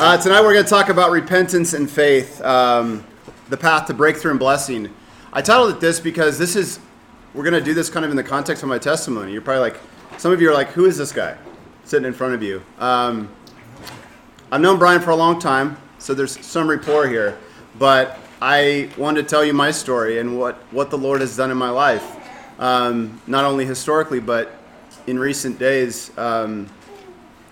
[0.00, 3.04] Uh, tonight we're going to talk about repentance and faith, um,
[3.48, 4.88] the path to breakthrough and blessing.
[5.32, 6.78] I titled it this because this is,
[7.34, 9.32] we're going to do this kind of in the context of my testimony.
[9.32, 9.80] You're probably like,
[10.16, 11.36] some of you are like, who is this guy
[11.82, 12.62] sitting in front of you?
[12.78, 13.28] Um,
[14.52, 17.36] I've known Brian for a long time, so there's some rapport here,
[17.76, 21.50] but I wanted to tell you my story and what, what the Lord has done
[21.50, 22.06] in my life,
[22.60, 24.60] um, not only historically, but
[25.08, 26.16] in recent days.
[26.16, 26.70] Um,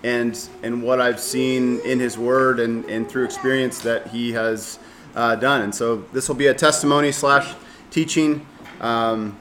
[0.03, 4.79] and and what I've seen in His Word and, and through experience that He has
[5.15, 5.61] uh, done.
[5.61, 7.55] And so this will be a testimony slash
[7.91, 8.45] teaching.
[8.79, 9.37] Um,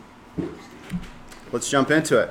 [1.52, 2.30] let's jump into it.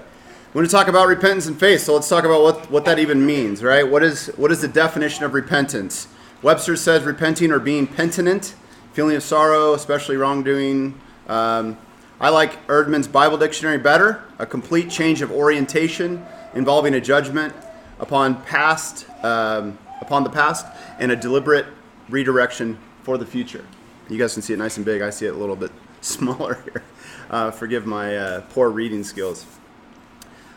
[0.54, 1.82] We're going to talk about repentance and faith.
[1.82, 3.86] So let's talk about what, what that even means, right?
[3.86, 6.08] What is what is the definition of repentance?
[6.42, 8.56] Webster says repenting or being penitent,
[8.94, 11.00] feeling of sorrow, especially wrongdoing.
[11.28, 11.78] Um,
[12.20, 14.24] I like Eerdmans Bible Dictionary better.
[14.40, 17.54] A complete change of orientation involving a judgment
[18.00, 20.66] upon past um, upon the past
[21.00, 21.66] and a deliberate
[22.10, 23.66] redirection for the future.
[24.10, 25.02] You guys can see it nice and big.
[25.02, 26.84] I see it a little bit smaller here.
[27.30, 29.46] Uh, forgive my uh, poor reading skills.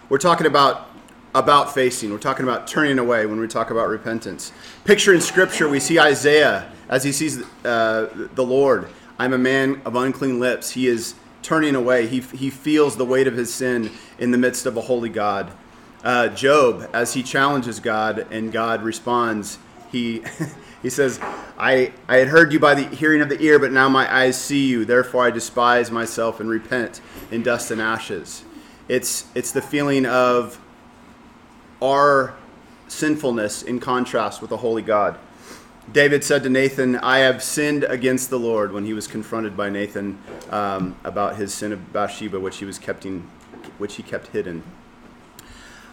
[0.09, 0.89] We're talking about
[1.34, 2.11] about facing.
[2.11, 4.53] We're talking about turning away when we talk about repentance.
[4.84, 8.89] Picture in Scripture, we see Isaiah as he sees uh, the Lord.
[9.19, 10.70] I'm a man of unclean lips.
[10.70, 12.06] He is turning away.
[12.06, 15.53] He, he feels the weight of his sin in the midst of a holy God
[16.04, 19.58] uh, Job, as he challenges God and God responds,
[19.91, 20.22] he
[20.82, 21.18] he says,
[21.58, 24.41] I, I had heard you by the hearing of the ear, but now my eyes
[24.41, 24.84] see you.
[24.84, 28.44] Therefore I despise myself and repent in dust and ashes.
[28.88, 30.60] It's, it's the feeling of
[31.82, 32.34] our
[32.86, 35.19] sinfulness in contrast with a holy God.
[35.92, 39.70] David said to Nathan, I have sinned against the Lord when he was confronted by
[39.70, 40.19] Nathan
[40.50, 43.26] um, about his sin of Bathsheba, which he, was kept in,
[43.78, 44.62] which he kept hidden.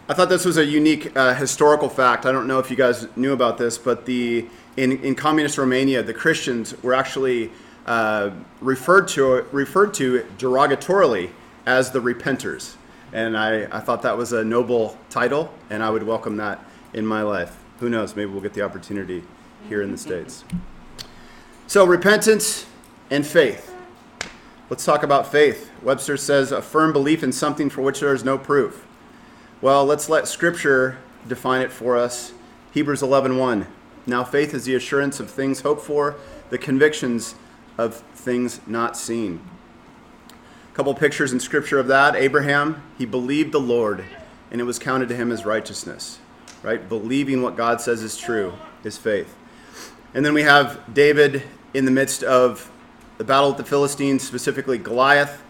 [0.07, 2.27] I thought this was a unique uh, historical fact.
[2.27, 4.45] I don't know if you guys knew about this, but the
[4.77, 7.49] in, in communist Romania, the Christians were actually
[7.87, 8.29] uh,
[8.61, 11.31] referred to referred to derogatorily
[11.65, 12.75] as the repenters,
[13.13, 16.63] and I, I thought that was a noble title, and I would welcome that
[16.93, 17.57] in my life.
[17.79, 18.15] Who knows?
[18.15, 19.23] Maybe we'll get the opportunity
[19.67, 20.43] here in the states.
[21.65, 22.67] So repentance
[23.09, 23.73] and faith.
[24.69, 25.71] Let's talk about faith.
[25.81, 28.85] Webster says a firm belief in something for which there is no proof.
[29.61, 32.33] Well, let's let Scripture define it for us.
[32.73, 33.67] Hebrews 11:1.
[34.05, 36.15] Now faith is the assurance of things hoped for,
[36.49, 37.35] the convictions
[37.77, 39.39] of things not seen.
[40.29, 42.17] A couple pictures in Scripture of that.
[42.17, 44.03] Abraham, he believed the Lord,
[44.51, 46.19] and it was counted to him as righteousness.
[46.61, 46.87] Right?
[46.89, 49.35] Believing what God says is true is faith.
[50.13, 52.69] And then we have David in the midst of
[53.17, 55.41] the battle with the Philistines, specifically Goliath.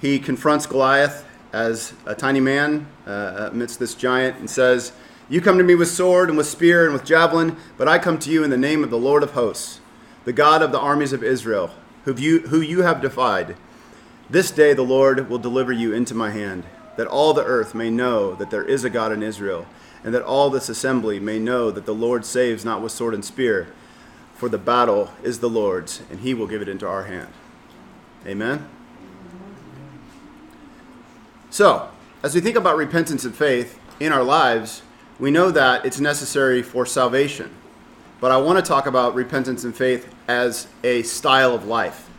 [0.00, 4.92] He confronts Goliath as a tiny man uh, amidst this giant and says,
[5.28, 8.18] You come to me with sword and with spear and with javelin, but I come
[8.20, 9.80] to you in the name of the Lord of hosts,
[10.24, 11.70] the God of the armies of Israel,
[12.04, 13.56] who you, who you have defied.
[14.30, 16.64] This day the Lord will deliver you into my hand,
[16.96, 19.66] that all the earth may know that there is a God in Israel,
[20.04, 23.24] and that all this assembly may know that the Lord saves not with sword and
[23.24, 23.68] spear,
[24.34, 27.28] for the battle is the Lord's, and he will give it into our hand.
[28.26, 28.68] Amen.
[31.50, 31.88] So,
[32.22, 34.82] as we think about repentance and faith in our lives,
[35.18, 37.50] we know that it's necessary for salvation.
[38.20, 42.10] But I want to talk about repentance and faith as a style of life.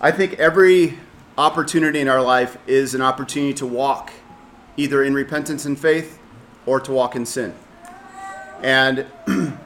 [0.00, 0.98] I think every
[1.38, 4.12] opportunity in our life is an opportunity to walk
[4.76, 6.18] either in repentance and faith
[6.66, 7.54] or to walk in sin.
[8.62, 9.06] And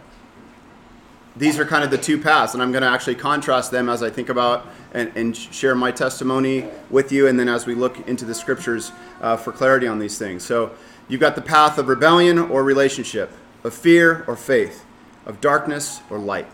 [1.38, 4.03] these are kind of the two paths, and I'm going to actually contrast them as
[4.03, 8.09] I think about and, and share my testimony with you, and then as we look
[8.09, 8.91] into the scriptures
[9.21, 10.43] uh, for clarity on these things.
[10.43, 10.72] So
[11.09, 13.31] you've got the path of rebellion or relationship,
[13.62, 14.84] of fear or faith,
[15.27, 16.47] of darkness or light,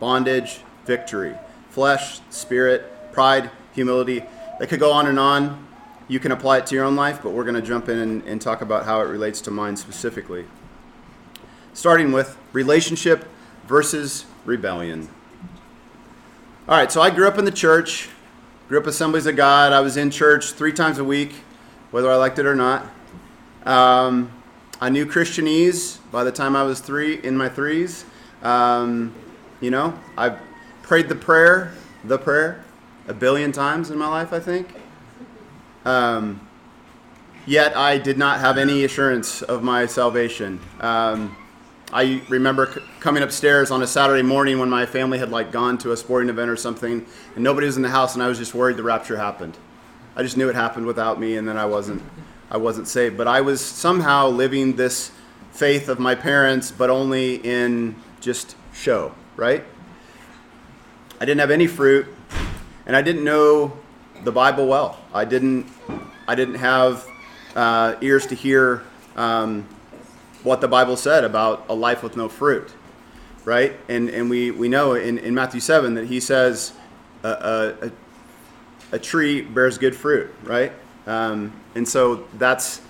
[0.00, 1.34] bondage, victory,
[1.70, 4.24] flesh, spirit, pride, humility.
[4.58, 5.66] That could go on and on.
[6.08, 8.22] You can apply it to your own life, but we're going to jump in and,
[8.24, 10.44] and talk about how it relates to mine specifically.
[11.72, 13.26] Starting with relationship
[13.66, 15.08] versus rebellion.
[16.68, 18.08] All right, so I grew up in the church,
[18.68, 19.72] grew up Assemblies of God.
[19.72, 21.34] I was in church three times a week,
[21.90, 22.86] whether I liked it or not.
[23.66, 24.32] Um,
[24.80, 28.04] I knew Christianese by the time I was three, in my threes.
[28.42, 29.14] Um,
[29.60, 30.36] you know, I
[30.82, 31.72] prayed the prayer,
[32.04, 32.64] the prayer,
[33.08, 34.68] a billion times in my life, I think.
[35.84, 36.46] Um,
[37.46, 40.60] yet I did not have any assurance of my salvation.
[40.80, 41.36] Um,
[41.94, 45.78] I remember c- coming upstairs on a Saturday morning when my family had like gone
[45.78, 47.06] to a sporting event or something,
[47.36, 49.56] and nobody was in the house, and I was just worried the rapture happened.
[50.16, 52.02] I just knew it happened without me, and then I wasn't,
[52.50, 53.16] I wasn't saved.
[53.16, 55.12] But I was somehow living this
[55.52, 59.62] faith of my parents, but only in just show, right?
[61.20, 62.08] I didn't have any fruit,
[62.86, 63.72] and I didn't know
[64.24, 64.98] the Bible well.
[65.14, 65.68] I didn't.
[66.26, 67.06] I didn't have
[67.54, 68.82] uh, ears to hear
[69.14, 69.68] um,
[70.44, 72.72] what the Bible said about a life with no fruit,
[73.44, 73.74] right?
[73.88, 76.72] And and we we know in, in Matthew seven that he says
[77.24, 77.92] a, a,
[78.92, 80.72] a tree bears good fruit, right?
[81.06, 82.80] Um, and so that's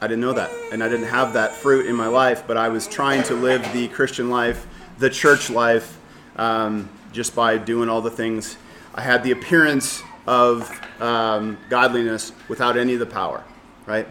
[0.00, 2.68] I didn't know that, and I didn't have that fruit in my life, but I
[2.68, 4.66] was trying to live the Christian life,
[4.98, 5.98] the church life,
[6.36, 8.58] um, just by doing all the things.
[8.94, 10.70] I had the appearance of
[11.00, 13.42] um, godliness without any of the power,
[13.86, 14.06] right?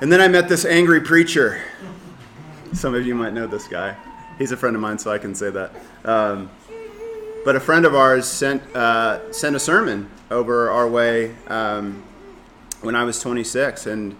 [0.00, 1.62] And then I met this angry preacher.
[2.72, 3.96] Some of you might know this guy.
[4.38, 5.72] He's a friend of mine, so I can say that.
[6.04, 6.50] Um,
[7.44, 12.02] but a friend of ours sent uh, sent a sermon over our way um,
[12.80, 14.16] when I was 26, and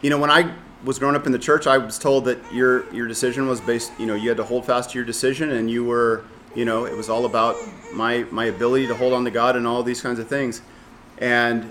[0.00, 2.90] you know when I was growing up in the church, I was told that your
[2.92, 3.92] your decision was based.
[3.98, 6.24] You know, you had to hold fast to your decision, and you were,
[6.54, 7.56] you know, it was all about
[7.92, 10.62] my my ability to hold on to God and all these kinds of things.
[11.18, 11.70] And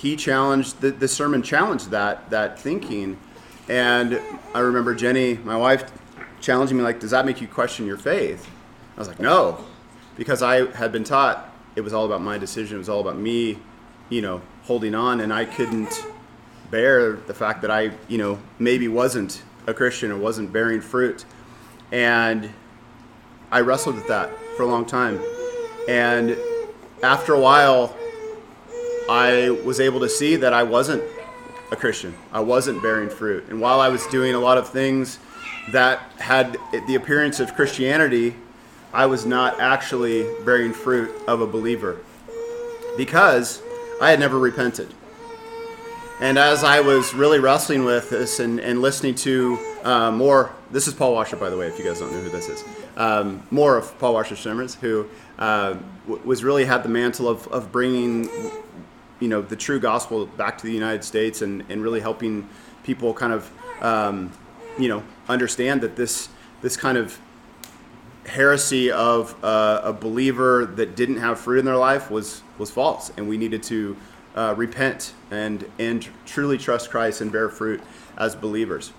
[0.00, 3.18] he challenged the, the sermon challenged that that thinking.
[3.68, 4.20] And
[4.54, 5.90] I remember Jenny, my wife,
[6.40, 8.48] challenging me like, "Does that make you question your faith?"
[8.96, 9.64] I was like, "No,"
[10.16, 12.76] because I had been taught it was all about my decision.
[12.76, 13.58] It was all about me,
[14.08, 16.04] you know, holding on, and I couldn't
[16.70, 21.24] bear the fact that I, you know, maybe wasn't a Christian or wasn't bearing fruit.
[21.92, 22.50] And
[23.50, 25.20] I wrestled with that for a long time.
[25.88, 26.36] And
[27.02, 27.96] after a while,
[29.10, 31.02] I was able to see that I wasn't
[31.72, 32.14] a Christian.
[32.32, 33.48] I wasn't bearing fruit.
[33.48, 35.18] And while I was doing a lot of things
[35.72, 38.36] that had the appearance of Christianity,
[38.92, 41.98] I was not actually bearing fruit of a believer
[42.96, 43.60] because
[44.00, 44.94] I had never repented.
[46.20, 50.86] And as I was really wrestling with this and, and listening to uh, more, this
[50.86, 52.64] is Paul Washer, by the way, if you guys don't know who this is,
[52.96, 55.08] um, more of Paul Washer's sermons, who
[55.40, 55.74] uh,
[56.06, 58.28] was really had the mantle of, of bringing,
[59.20, 62.48] you know, the true gospel back to the United States and, and really helping
[62.82, 63.50] people kind of,
[63.82, 64.32] um,
[64.78, 66.28] you know, understand that this
[66.62, 67.18] this kind of
[68.26, 73.12] heresy of uh, a believer that didn't have fruit in their life was was false,
[73.16, 73.96] and we needed to
[74.34, 77.82] uh, repent and and truly trust Christ and bear fruit
[78.16, 78.92] as believers.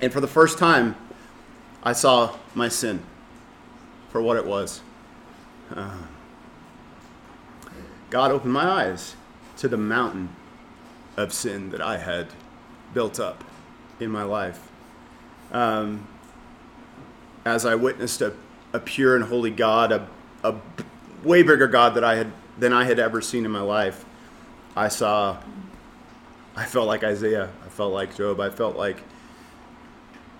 [0.00, 0.96] And for the first time,
[1.82, 3.02] I saw my sin
[4.08, 4.80] for what it was.
[5.74, 5.98] Uh,
[8.10, 9.16] God opened my eyes
[9.58, 10.28] to the mountain
[11.16, 12.28] of sin that I had
[12.92, 13.44] built up
[14.00, 14.70] in my life.
[15.52, 16.08] Um,
[17.44, 18.34] as I witnessed a,
[18.72, 20.08] a pure and holy God, a,
[20.42, 20.56] a
[21.22, 24.04] way bigger God that I had than I had ever seen in my life.
[24.76, 25.38] I saw,
[26.56, 27.50] I felt like Isaiah.
[27.64, 28.40] I felt like Job.
[28.40, 29.02] I felt like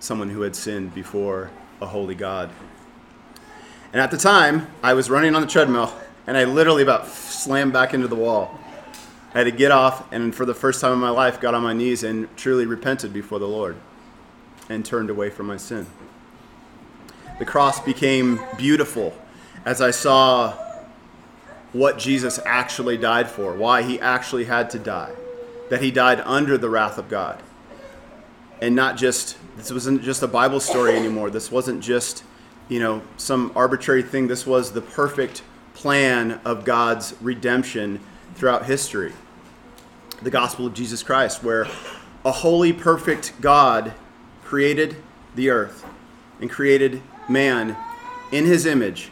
[0.01, 1.51] someone who had sinned before
[1.81, 2.51] a holy God.
[3.93, 5.93] And at the time, I was running on the treadmill,
[6.27, 8.59] and I literally about slammed back into the wall.
[9.35, 11.63] I had to get off, and for the first time in my life, got on
[11.65, 13.77] my knees and truly repented before the Lord
[14.69, 15.87] and turned away from my sin.
[17.41, 19.13] The cross became beautiful
[19.65, 20.53] as I saw
[21.73, 25.13] what Jesus actually died for, why he actually had to die,
[25.69, 27.43] that he died under the wrath of God.
[28.63, 31.31] And not just, this wasn't just a Bible story anymore.
[31.31, 32.23] This wasn't just,
[32.69, 34.29] you know, some arbitrary thing.
[34.29, 35.43] This was the perfect
[35.75, 37.99] plan of God's redemption
[38.37, 39.13] throughout history.
[40.23, 41.67] The gospel of Jesus Christ, where
[42.25, 43.93] a holy, perfect God
[44.43, 44.97] created
[45.35, 45.85] the earth
[46.41, 47.77] and created man
[48.33, 49.11] in his image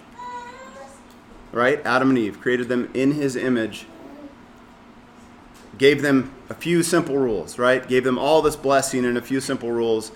[1.53, 1.85] right?
[1.85, 3.87] Adam and Eve created them in his image,
[5.79, 7.87] gave them a few simple rules, right?
[7.87, 10.11] Gave them all this blessing and a few simple rules,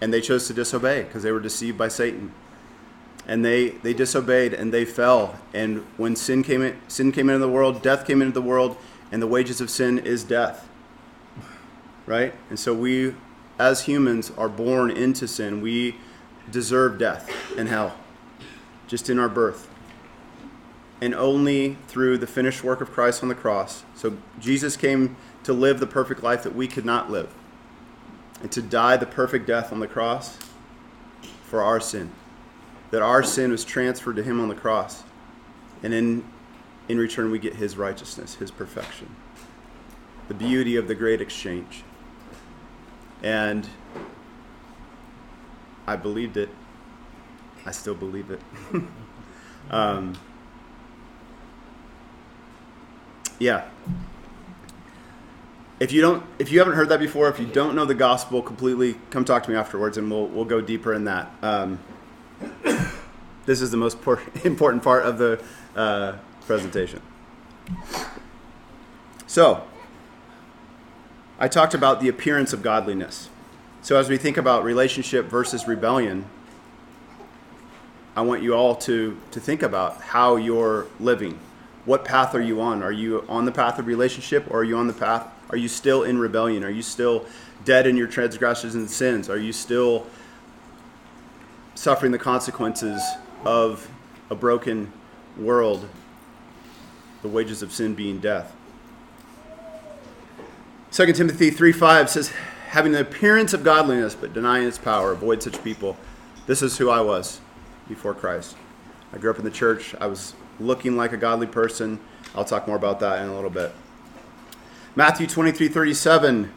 [0.00, 2.32] and they chose to disobey because they were deceived by Satan.
[3.26, 5.38] And they, they disobeyed and they fell.
[5.52, 8.76] And when sin came in, sin came into the world, death came into the world,
[9.10, 10.68] and the wages of sin is death.
[12.06, 12.34] Right?
[12.50, 13.14] And so we
[13.58, 15.60] as humans are born into sin.
[15.60, 15.96] We
[16.50, 17.96] deserve death and hell
[18.86, 19.68] just in our birth
[21.00, 23.84] and only through the finished work of Christ on the cross.
[23.94, 27.32] So Jesus came to live the perfect life that we could not live
[28.40, 30.38] and to die the perfect death on the cross
[31.44, 32.10] for our sin.
[32.90, 35.04] That our sin was transferred to him on the cross.
[35.82, 36.24] And in,
[36.88, 39.14] in return, we get his righteousness, his perfection.
[40.28, 41.82] The beauty of the great exchange.
[43.22, 43.68] And
[45.86, 46.48] I believed it.
[47.66, 48.40] I still believe it.
[49.70, 50.14] um,
[53.38, 53.64] yeah.
[55.80, 58.42] if you don't, if you haven't heard that before, if you don't know the gospel
[58.42, 61.30] completely, come talk to me afterwards, and we'll we'll go deeper in that.
[61.42, 61.78] Um,
[63.46, 65.42] this is the most por- important part of the
[65.76, 66.16] uh,
[66.48, 67.00] presentation.
[69.28, 69.62] So,
[71.38, 73.28] I talked about the appearance of godliness.
[73.82, 76.24] So, as we think about relationship versus rebellion,
[78.16, 81.38] I want you all to, to think about how you're living.
[81.84, 82.82] What path are you on?
[82.82, 85.28] Are you on the path of relationship or are you on the path?
[85.50, 86.64] Are you still in rebellion?
[86.64, 87.26] Are you still
[87.64, 89.30] dead in your transgressions and sins?
[89.30, 90.06] Are you still
[91.74, 93.00] suffering the consequences
[93.44, 93.88] of
[94.30, 94.92] a broken
[95.38, 95.88] world,
[97.22, 98.54] the wages of sin being death?
[100.92, 102.32] 2 Timothy 3 5 says,
[102.68, 105.96] Having the appearance of godliness, but denying its power, avoid such people.
[106.46, 107.40] This is who I was
[107.88, 108.56] before Christ.
[109.12, 109.94] I grew up in the church.
[110.00, 111.98] I was looking like a godly person.
[112.34, 113.72] I'll talk more about that in a little bit.
[114.96, 116.52] Matthew 23 37,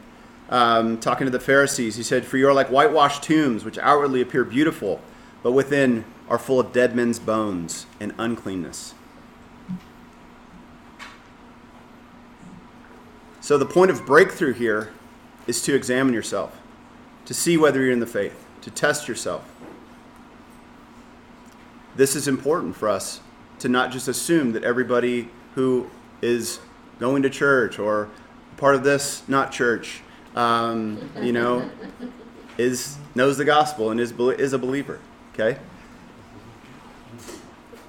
[0.50, 4.20] um, talking to the Pharisees, he said, For you are like whitewashed tombs, which outwardly
[4.20, 5.00] appear beautiful,
[5.42, 8.94] but within are full of dead men's bones and uncleanness.
[13.42, 14.92] So, the point of breakthrough here
[15.48, 16.56] is to examine yourself,
[17.24, 19.44] to see whether you're in the faith, to test yourself.
[21.96, 23.20] This is important for us
[23.58, 25.90] to not just assume that everybody who
[26.22, 26.60] is
[27.00, 28.08] going to church or
[28.58, 30.02] part of this not church,
[30.36, 31.68] um, you know,
[32.58, 35.00] is knows the gospel and is is a believer.
[35.34, 35.58] Okay.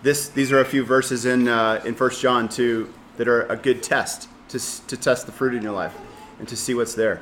[0.02, 3.56] This these are a few verses in uh, in First John two that are a
[3.56, 5.96] good test to, to test the fruit in your life
[6.40, 7.22] and to see what's there.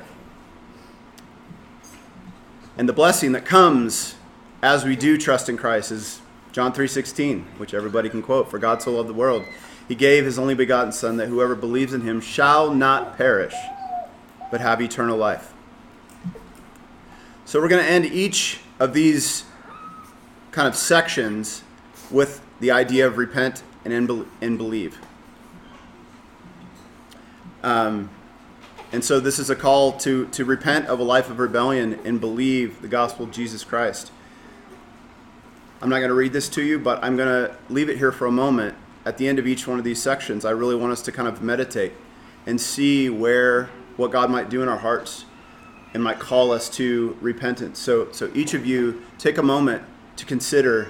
[2.76, 4.14] And the blessing that comes
[4.62, 6.20] as we do trust in Christ is
[6.52, 9.44] John 3:16, which everybody can quote, for God so loved the world,
[9.88, 13.54] he gave his only begotten son that whoever believes in him shall not perish,
[14.50, 15.52] but have eternal life.
[17.46, 19.44] So we're going to end each of these
[20.50, 21.62] kind of sections
[22.10, 23.92] with the idea of repent and,
[24.40, 24.98] and believe.
[27.62, 28.10] Um,
[28.92, 32.20] and so this is a call to, to repent of a life of rebellion and
[32.20, 34.10] believe the gospel of Jesus Christ.
[35.80, 38.12] I'm not going to read this to you, but I'm going to leave it here
[38.12, 38.76] for a moment.
[39.04, 41.26] At the end of each one of these sections, I really want us to kind
[41.26, 41.92] of meditate
[42.46, 45.24] and see where what God might do in our hearts
[45.94, 47.78] and might call us to repentance.
[47.78, 49.82] So, so each of you take a moment
[50.16, 50.88] to consider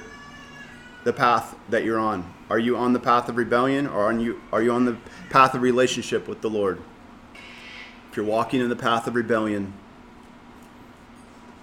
[1.04, 2.32] the path that you're on.
[2.52, 4.98] Are you on the path of rebellion or are you, are you on the
[5.30, 6.82] path of relationship with the Lord?
[8.10, 9.72] If you're walking in the path of rebellion,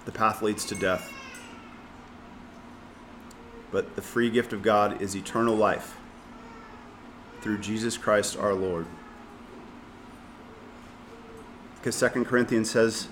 [0.04, 1.12] the path leads to death.
[3.70, 5.96] But the free gift of God is eternal life
[7.40, 8.86] through Jesus Christ our Lord.
[11.76, 13.06] Because 2 Corinthians says,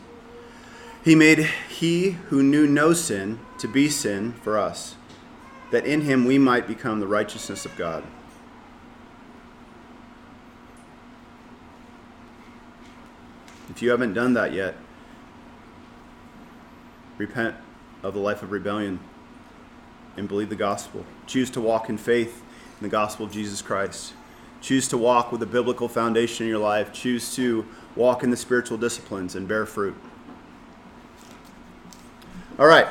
[1.04, 4.97] He made he who knew no sin to be sin for us
[5.70, 8.04] that in him we might become the righteousness of God.
[13.70, 14.75] If you haven't done that yet,
[17.18, 17.54] repent
[18.02, 18.98] of the life of rebellion
[20.16, 21.04] and believe the gospel.
[21.26, 22.42] Choose to walk in faith
[22.80, 24.14] in the gospel of Jesus Christ.
[24.60, 26.92] Choose to walk with a biblical foundation in your life.
[26.92, 29.94] Choose to walk in the spiritual disciplines and bear fruit.
[32.58, 32.88] All right.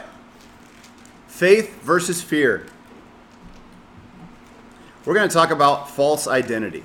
[1.37, 2.65] Faith versus fear.
[5.05, 6.83] We're going to talk about false identity.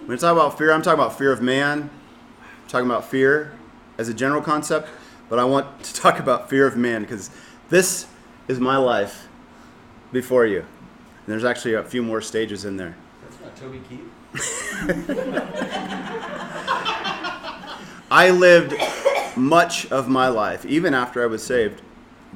[0.00, 3.52] When we talk about fear, I'm talking about fear of man, I'm talking about fear
[3.96, 4.88] as a general concept,
[5.28, 7.30] but I want to talk about fear of man because
[7.68, 8.08] this
[8.48, 9.28] is my life
[10.10, 10.58] before you.
[10.58, 12.96] And there's actually a few more stages in there.
[13.22, 14.00] That's not Toby Keith.
[18.10, 18.74] I lived
[19.36, 21.82] much of my life, even after I was saved,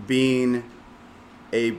[0.07, 0.63] being
[1.53, 1.79] a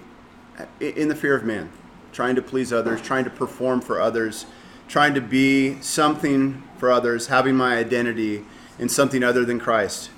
[0.79, 1.69] in the fear of man,
[2.11, 4.45] trying to please others, trying to perform for others,
[4.87, 8.43] trying to be something for others, having my identity
[8.77, 10.09] in something other than Christ.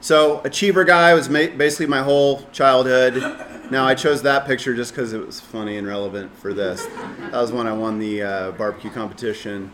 [0.00, 3.22] So, achiever guy was basically my whole childhood.
[3.70, 6.86] Now, I chose that picture just because it was funny and relevant for this.
[6.86, 9.70] That was when I won the uh, barbecue competition.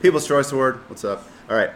[0.00, 0.80] People's Choice Award.
[0.88, 1.26] What's up?
[1.50, 1.72] All right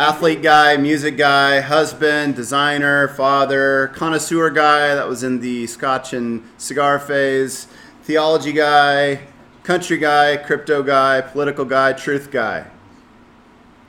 [0.00, 6.42] athlete guy, music guy, husband, designer, father, connoisseur guy that was in the scotch and
[6.56, 7.66] cigar phase,
[8.04, 9.20] theology guy,
[9.62, 12.66] country guy, crypto guy, political guy, truth guy.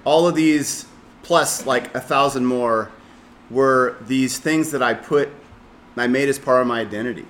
[0.04, 0.86] All of these,
[1.24, 2.92] plus like a thousand more,
[3.50, 5.30] were these things that I put,
[5.96, 7.26] I made as part of my identity.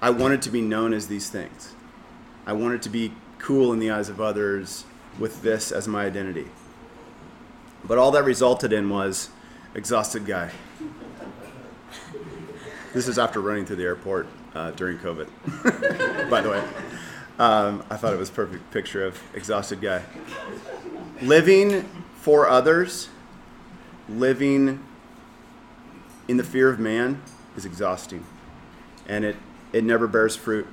[0.00, 1.74] I wanted to be known as these things.
[2.46, 4.86] I wanted to be cool in the eyes of others
[5.18, 6.46] with this as my identity.
[7.86, 9.28] But all that resulted in was
[9.74, 10.50] exhausted guy.
[12.94, 15.28] This is after running through the airport uh, during COVID,
[16.30, 16.64] by the way.
[17.38, 20.02] Um, I thought it was a perfect picture of exhausted guy.
[21.20, 23.08] Living for others,
[24.08, 24.82] living
[26.28, 27.20] in the fear of man
[27.56, 28.24] is exhausting,
[29.08, 29.36] and it,
[29.72, 30.66] it never bears fruit.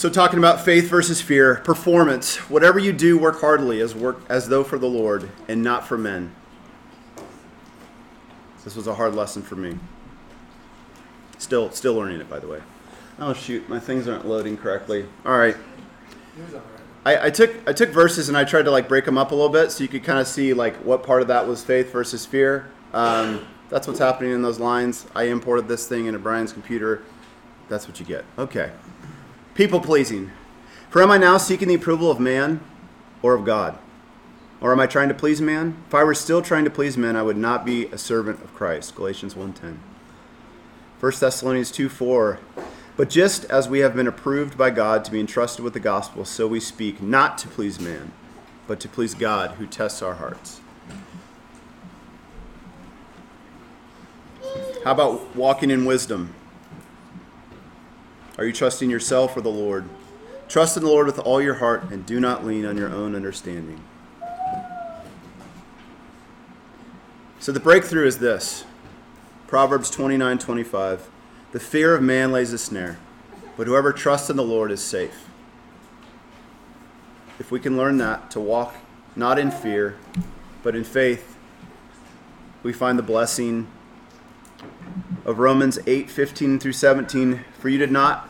[0.00, 2.36] So, talking about faith versus fear, performance.
[2.48, 5.98] Whatever you do, work heartily as work as though for the Lord and not for
[5.98, 6.34] men.
[8.64, 9.78] This was a hard lesson for me.
[11.36, 12.62] Still, still learning it, by the way.
[13.18, 15.04] Oh shoot, my things aren't loading correctly.
[15.26, 15.56] All right.
[17.04, 19.34] I, I took I took verses and I tried to like break them up a
[19.34, 21.92] little bit so you could kind of see like what part of that was faith
[21.92, 22.70] versus fear.
[22.94, 25.04] Um, that's what's happening in those lines.
[25.14, 27.02] I imported this thing into Brian's computer.
[27.68, 28.24] That's what you get.
[28.38, 28.72] Okay.
[29.60, 30.30] People pleasing.
[30.88, 32.60] For am I now seeking the approval of man
[33.20, 33.76] or of God?
[34.58, 35.76] Or am I trying to please man?
[35.86, 38.54] If I were still trying to please men, I would not be a servant of
[38.54, 38.94] Christ.
[38.94, 39.76] Galatians 1:10.
[40.98, 42.38] 1 Thessalonians 2 4.
[42.96, 46.24] But just as we have been approved by God to be entrusted with the gospel,
[46.24, 48.12] so we speak, not to please man,
[48.66, 50.62] but to please God who tests our hearts.
[54.84, 56.32] How about walking in wisdom?
[58.40, 59.84] Are you trusting yourself or the Lord?
[60.48, 63.14] Trust in the Lord with all your heart and do not lean on your own
[63.14, 63.78] understanding.
[67.38, 68.64] So the breakthrough is this
[69.46, 71.10] Proverbs 29 25.
[71.52, 72.98] The fear of man lays a snare,
[73.58, 75.28] but whoever trusts in the Lord is safe.
[77.38, 78.74] If we can learn that, to walk
[79.14, 79.98] not in fear,
[80.62, 81.36] but in faith,
[82.62, 83.66] we find the blessing
[85.26, 87.44] of Romans 8 15 through 17.
[87.58, 88.29] For you did not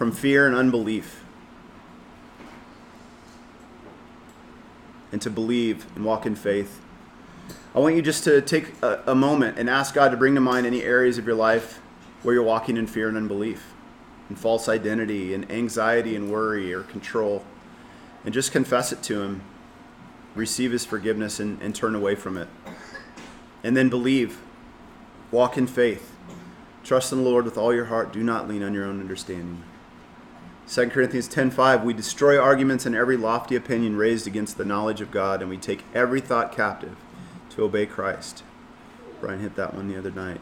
[0.00, 1.22] from fear and unbelief,
[5.12, 6.80] and to believe and walk in faith.
[7.74, 10.40] I want you just to take a, a, moment and ask God to bring to
[10.40, 11.82] mind any areas of your life
[12.22, 13.74] where you're walking in fear and unbelief,
[14.30, 17.44] and false identity, and anxiety and worry or control,
[18.24, 19.42] and just confess it to Him.
[20.34, 22.48] Receive His forgiveness and, and turn away from it.
[23.62, 24.38] And then believe.
[25.30, 26.16] Walk in faith.
[26.84, 28.14] Trust in the Lord with all your heart.
[28.14, 29.62] Do not lean on your own understanding.
[30.70, 35.10] 2 Corinthians 10:5 We destroy arguments and every lofty opinion raised against the knowledge of
[35.10, 36.94] God and we take every thought captive
[37.50, 38.44] to obey Christ.
[39.20, 40.40] Brian hit that one the other night.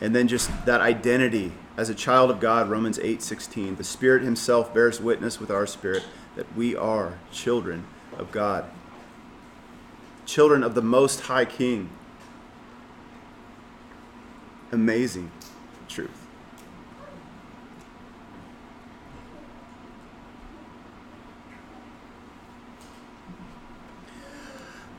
[0.00, 3.76] And then just that identity as a child of God, Romans 8:16.
[3.76, 6.02] The Spirit himself bears witness with our spirit
[6.34, 7.84] that we are children
[8.18, 8.64] of God.
[10.26, 11.90] Children of the most high king.
[14.72, 15.30] Amazing
[15.86, 16.24] truth.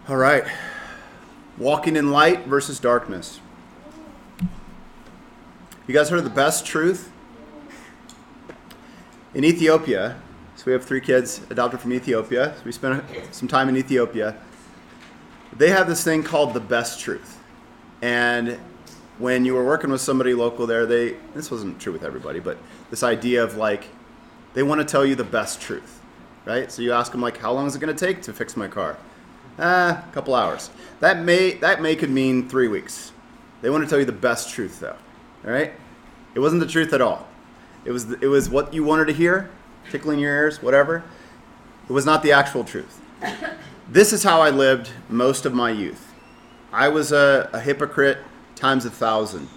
[0.08, 0.44] All right.
[1.58, 3.40] Walking in light versus darkness.
[5.88, 7.12] You guys heard of the best truth?
[9.34, 10.22] In Ethiopia,
[10.56, 12.54] so we have three kids adopted from Ethiopia.
[12.56, 14.36] So we spent some time in Ethiopia.
[15.58, 17.42] They have this thing called the best truth.
[18.04, 18.60] And
[19.18, 22.60] when you were working with somebody local there, they this wasn't true with everybody, but
[22.92, 23.86] this idea of like
[24.54, 26.00] they want to tell you the best truth,
[26.46, 26.72] right?
[26.72, 28.68] So you ask them like, how long is it going to take to fix my
[28.68, 28.98] car?
[29.58, 30.70] Ah, a couple hours.
[31.00, 33.12] That may that may could mean three weeks.
[33.62, 34.96] They want to tell you the best truth though.
[35.46, 35.74] All right?
[36.34, 37.28] It wasn't the truth at all.
[37.86, 39.50] It was it was what you wanted to hear,
[39.92, 41.04] tickling your ears, whatever.
[41.88, 43.02] It was not the actual truth.
[43.88, 46.12] This is how I lived most of my youth.
[46.74, 48.18] I was a, a hypocrite
[48.56, 49.48] times a thousand.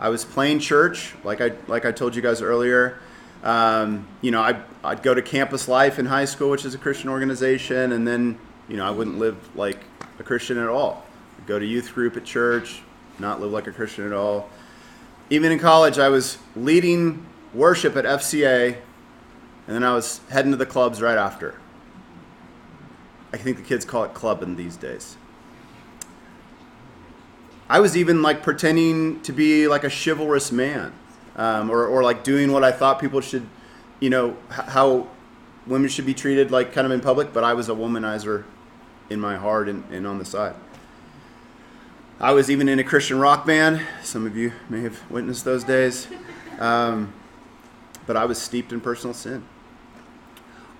[0.00, 2.98] I was playing church, like I like I told you guys earlier.
[3.42, 6.78] Um, you know, I, I'd go to Campus Life in high school, which is a
[6.78, 9.78] Christian organization, and then you know, I wouldn't live like
[10.18, 11.04] a Christian at all.
[11.38, 12.80] I'd go to youth group at church,
[13.18, 14.48] not live like a Christian at all.
[15.30, 18.76] Even in college, I was leading worship at FCA,
[19.66, 21.60] and then I was heading to the clubs right after.
[23.32, 25.16] I think the kids call it clubbing these days.
[27.68, 30.92] I was even like pretending to be like a chivalrous man,
[31.34, 33.46] um, or, or like doing what I thought people should,
[33.98, 35.08] you know, how
[35.66, 38.44] women should be treated like kind of in public, but I was a womanizer
[39.10, 40.54] in my heart and, and on the side.
[42.18, 43.80] I was even in a Christian rock band.
[44.02, 46.08] Some of you may have witnessed those days.
[46.58, 47.12] Um,
[48.06, 49.44] but I was steeped in personal sin.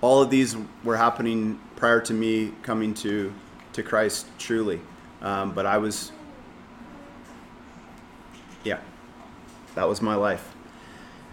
[0.00, 3.34] All of these were happening prior to me coming to,
[3.74, 4.80] to Christ truly.
[5.20, 6.12] Um, but I was,
[8.64, 8.78] yeah,
[9.74, 10.54] that was my life.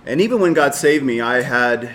[0.05, 1.91] And even when God saved me, I had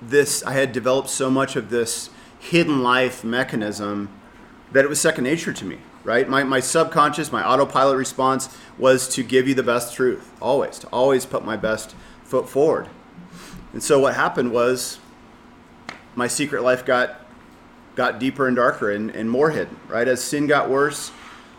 [0.00, 4.08] this, I had developed so much of this hidden life mechanism
[4.72, 6.28] that it was second nature to me, right?
[6.28, 10.86] My, my subconscious, my autopilot response was to give you the best truth, always, to
[10.88, 11.94] always put my best
[12.24, 12.88] foot forward.
[13.72, 14.98] And so what happened was
[16.14, 17.22] my secret life got
[17.94, 20.06] got deeper and darker and, and more hidden, right?
[20.06, 21.10] As sin got worse,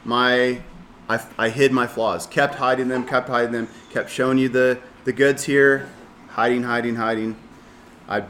[0.03, 0.61] my
[1.09, 4.79] I, I hid my flaws, kept hiding them, kept hiding them, kept showing you the,
[5.05, 5.89] the goods here,
[6.29, 7.37] hiding, hiding, hiding.
[8.09, 8.23] I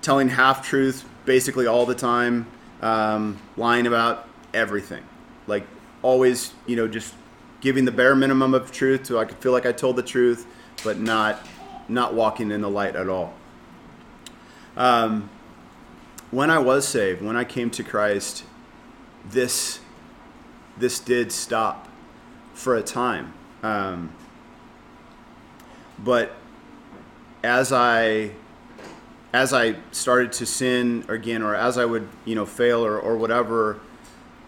[0.00, 2.46] telling half truths basically all the time,
[2.80, 5.04] um, lying about everything,
[5.46, 5.64] like
[6.00, 7.14] always, you know, just
[7.60, 10.46] giving the bare minimum of truth so I could feel like I told the truth,
[10.82, 11.46] but not
[11.86, 13.34] not walking in the light at all.
[14.74, 15.28] Um,
[16.30, 18.44] when I was saved, when I came to Christ,
[19.28, 19.80] this
[20.78, 21.88] this did stop
[22.54, 23.34] for a time.
[23.62, 24.12] Um,
[25.98, 26.34] but
[27.44, 28.30] as I
[29.32, 33.16] as I started to sin again, or as I would you know fail or, or
[33.16, 33.80] whatever,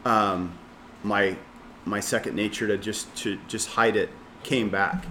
[0.04, 0.58] um,
[1.02, 1.36] my
[1.84, 4.10] my second nature to just to just hide it
[4.42, 5.04] came back,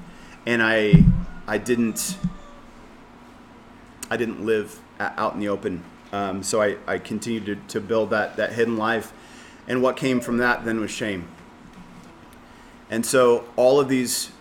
[0.45, 1.03] and I
[1.47, 2.17] I didn't
[4.09, 5.83] I didn't live out in the open.
[6.11, 9.13] Um, so I, I continued to, to build that, that hidden life.
[9.67, 11.27] And what came from that then was shame.
[12.89, 14.31] And so all of these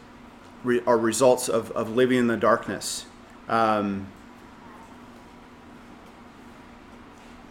[0.65, 3.05] re- are results of, of living in the darkness.
[3.49, 4.09] Um,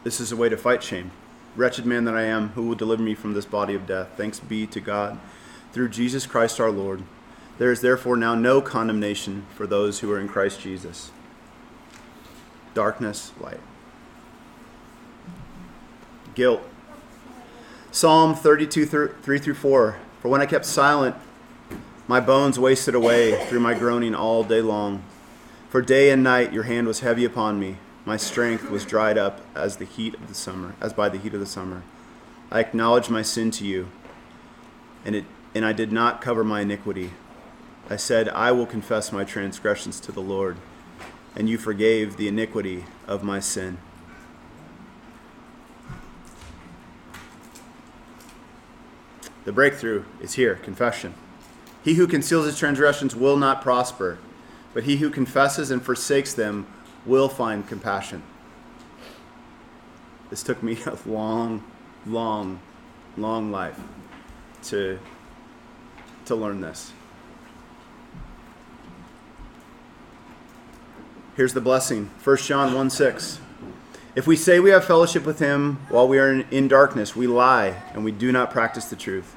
[0.07, 1.11] this is a way to fight shame.
[1.57, 4.07] Wretched man that I am, who will deliver me from this body of death?
[4.15, 5.19] Thanks be to God
[5.73, 7.03] through Jesus Christ our Lord.
[7.57, 11.11] There is therefore now no condemnation for those who are in Christ Jesus.
[12.73, 13.59] Darkness, light
[16.35, 16.61] guilt.
[17.91, 18.85] Psalm 32,
[19.21, 19.99] 3 through 4.
[20.21, 21.17] For when I kept silent,
[22.07, 25.03] my bones wasted away through my groaning all day long.
[25.67, 27.75] For day and night your hand was heavy upon me.
[28.07, 31.33] My strength was dried up as the heat of the summer, as by the heat
[31.33, 31.83] of the summer.
[32.49, 33.89] I acknowledged my sin to you,
[35.03, 37.11] and it and I did not cover my iniquity.
[37.89, 40.55] I said, I will confess my transgressions to the Lord,
[41.35, 43.77] and you forgave the iniquity of my sin.
[49.43, 51.13] The breakthrough is here confession.
[51.83, 54.17] He who conceals his transgressions will not prosper,
[54.73, 56.67] but he who confesses and forsakes them
[57.07, 58.21] will find compassion.
[60.29, 61.63] This took me a long,
[62.05, 62.59] long,
[63.17, 63.79] long life
[64.65, 64.99] to,
[66.25, 66.91] to learn this.
[71.35, 73.39] Here's the blessing 1 John 1 6.
[74.15, 77.27] If we say we have fellowship with him while we are in, in darkness, we
[77.27, 79.35] lie and we do not practice the truth.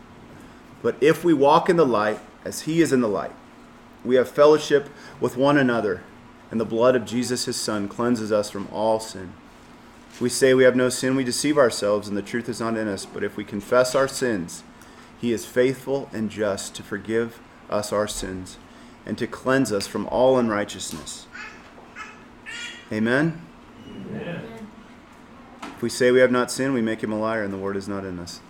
[0.83, 3.33] But if we walk in the light, as he is in the light,
[4.03, 4.89] we have fellowship
[5.21, 6.03] with one another,
[6.51, 9.33] and the blood of Jesus, his Son, cleanses us from all sin.
[10.13, 12.77] If we say we have no sin, we deceive ourselves, and the truth is not
[12.77, 13.07] in us.
[13.07, 14.65] But if we confess our sins,
[15.21, 18.57] he is faithful and just to forgive us our sins
[19.07, 21.27] and to cleanse us from all unrighteousness.
[22.93, 23.41] Amen?
[23.89, 24.69] Amen.
[25.63, 27.77] If we say we have not sinned, we make him a liar, and the word
[27.77, 28.41] is not in us.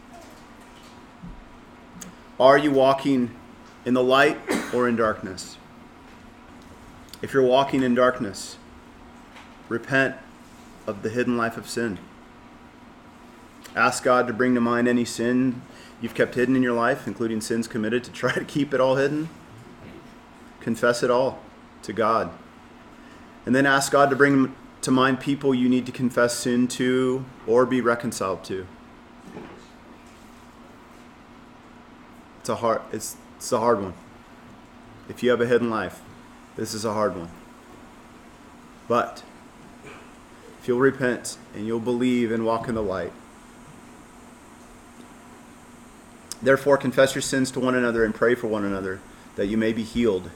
[2.40, 3.30] Are you walking
[3.84, 4.40] in the light
[4.74, 5.56] or in darkness?
[7.22, 8.56] If you're walking in darkness,
[9.68, 10.16] repent
[10.86, 11.98] of the hidden life of sin.
[13.76, 15.62] Ask God to bring to mind any sin
[16.00, 18.96] you've kept hidden in your life, including sins committed, to try to keep it all
[18.96, 19.28] hidden.
[20.60, 21.40] Confess it all
[21.82, 22.30] to God.
[23.46, 27.24] And then ask God to bring to mind people you need to confess sin to
[27.46, 28.66] or be reconciled to.
[32.40, 33.94] It's a hard it's it's a hard one.
[35.08, 36.00] If you have a hidden life,
[36.60, 37.30] this is a hard one.
[38.86, 39.22] But
[40.60, 43.12] if you'll repent and you'll believe and walk in the light,
[46.42, 49.00] therefore confess your sins to one another and pray for one another
[49.36, 50.30] that you may be healed.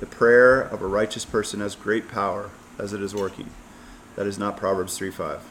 [0.00, 3.50] The prayer of a righteous person has great power as it is working.
[4.16, 5.42] That is not Proverbs 3 5.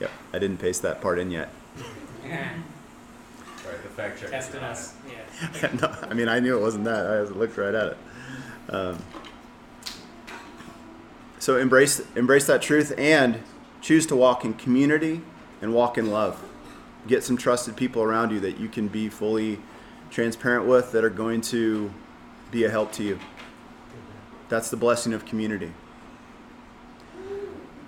[0.00, 1.50] Yep, I didn't paste that part in yet.
[3.98, 4.30] Right, the fact check.
[4.30, 4.94] Testing us.
[5.08, 5.72] Yeah.
[5.80, 7.06] no, I mean, I knew it wasn't that.
[7.06, 7.98] I looked right at it.
[8.68, 9.02] Um,
[11.40, 13.42] So embrace embrace that truth and
[13.80, 15.22] choose to walk in community
[15.62, 16.44] and walk in love.
[17.08, 19.58] Get some trusted people around you that you can be fully
[20.10, 21.90] transparent with that are going to
[22.50, 23.18] be a help to you.
[24.50, 25.72] That's the blessing of community.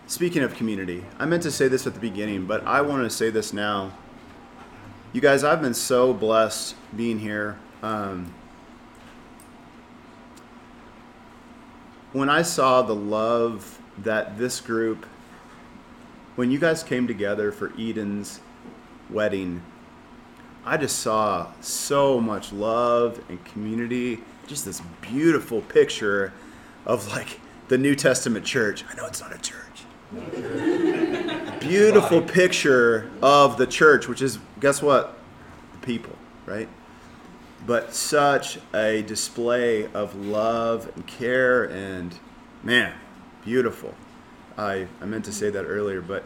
[0.07, 3.11] Speaking of community, I meant to say this at the beginning, but I want to
[3.11, 3.93] say this now.
[5.12, 7.59] You guys, I've been so blessed being here.
[7.83, 8.33] Um,
[12.14, 15.05] when I saw the love that this group,
[16.35, 18.40] when you guys came together for Eden's
[19.11, 19.62] wedding,
[20.64, 24.20] I just saw so much love and community.
[24.46, 26.33] Just this beautiful picture
[26.87, 28.83] of like the New Testament church.
[28.90, 29.72] I know it's not a church.
[31.61, 35.18] Beautiful picture of the church, which is, guess what?
[35.72, 36.68] The people, right?
[37.66, 42.18] but such a display of love and care and
[42.62, 42.94] man
[43.44, 43.94] beautiful
[44.59, 46.25] I, I meant to say that earlier but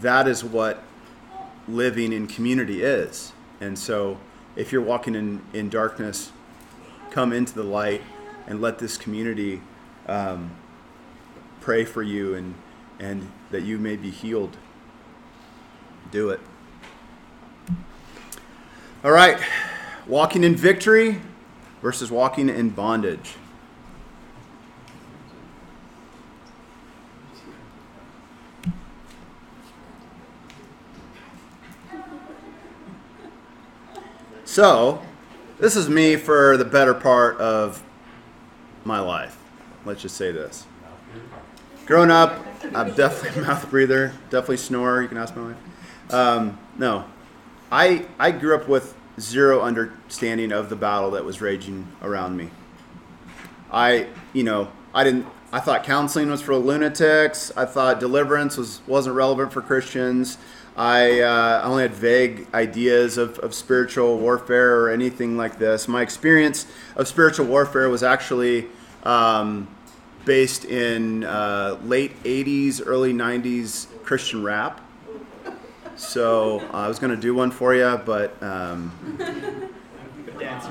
[0.00, 0.82] that is what
[1.66, 4.18] living in community is and so
[4.54, 6.30] if you're walking in, in darkness
[7.10, 8.02] come into the light
[8.46, 9.62] and let this community
[10.06, 10.50] um,
[11.60, 12.54] pray for you and
[12.98, 14.56] and that you may be healed
[16.10, 16.40] do it
[19.04, 19.40] all right
[20.06, 21.20] Walking in victory
[21.82, 23.34] versus walking in bondage.
[34.44, 35.02] So,
[35.58, 37.82] this is me for the better part of
[38.84, 39.36] my life.
[39.84, 40.66] Let's just say this.
[41.84, 45.02] Growing up, I'm definitely a mouth breather, definitely snore.
[45.02, 46.12] You can ask my wife.
[46.12, 47.04] Um, no,
[47.70, 52.50] I I grew up with zero understanding of the battle that was raging around me.
[53.70, 55.26] I, you know, I didn't.
[55.52, 57.52] I thought counseling was for lunatics.
[57.56, 60.38] I thought deliverance was wasn't relevant for Christians.
[60.76, 65.88] I uh, only had vague ideas of, of spiritual warfare or anything like this.
[65.88, 68.66] My experience of spiritual warfare was actually
[69.02, 69.68] um,
[70.26, 74.82] based in uh, late 80s, early 90s Christian rap.
[75.94, 78.42] So uh, I was going to do one for you, but.
[78.42, 78.92] Um,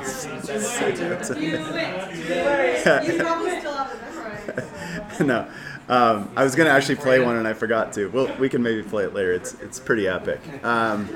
[5.19, 5.47] no,
[5.89, 8.09] um, I was to actually play one and I forgot to.
[8.09, 9.33] Well, we can maybe play it later.
[9.33, 10.39] It's it's pretty epic.
[10.63, 11.09] Um,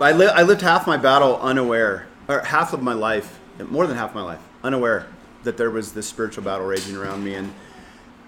[0.00, 3.38] I, li- I lived half my battle unaware, or half of my life,
[3.68, 5.06] more than half my life, unaware
[5.46, 7.52] that there was this spiritual battle raging around me, and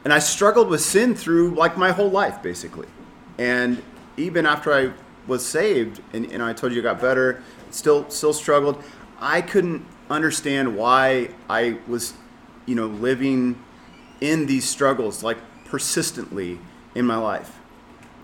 [0.05, 2.87] and I struggled with sin through like my whole life, basically.
[3.37, 3.83] And
[4.17, 4.93] even after I
[5.27, 8.83] was saved and, and I told you I got better, still still struggled.
[9.21, 12.15] I couldn't understand why I was,
[12.67, 13.63] you know, living
[14.21, 16.59] in these struggles like persistently
[16.95, 17.59] in my life,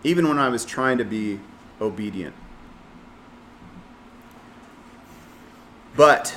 [0.03, 1.39] even when I was trying to be
[1.81, 2.35] obedient.
[5.97, 6.35] But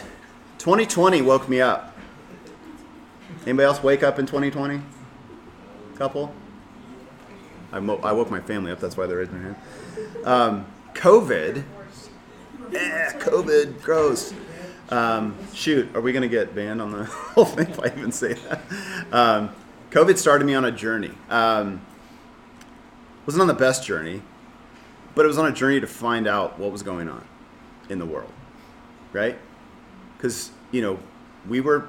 [0.60, 1.87] 2020 woke me up.
[3.48, 4.82] Anybody else wake up in 2020?
[5.96, 6.34] Couple?
[7.72, 8.82] I, mo- I woke my family up.
[8.82, 9.56] That's why they raised their hand.
[10.26, 11.64] Um, COVID.
[12.70, 14.34] Yeah, COVID, gross.
[14.90, 18.12] Um, shoot, are we going to get banned on the whole thing if I even
[18.12, 18.62] say that?
[19.14, 19.52] Um,
[19.92, 21.14] COVID started me on a journey.
[21.30, 21.80] Um,
[23.26, 24.24] wasn't on the best journey,
[25.16, 27.26] but it was on a journey to find out what was going on
[27.88, 28.34] in the world,
[29.14, 29.40] right?
[30.18, 31.00] Because you know
[31.48, 31.88] we were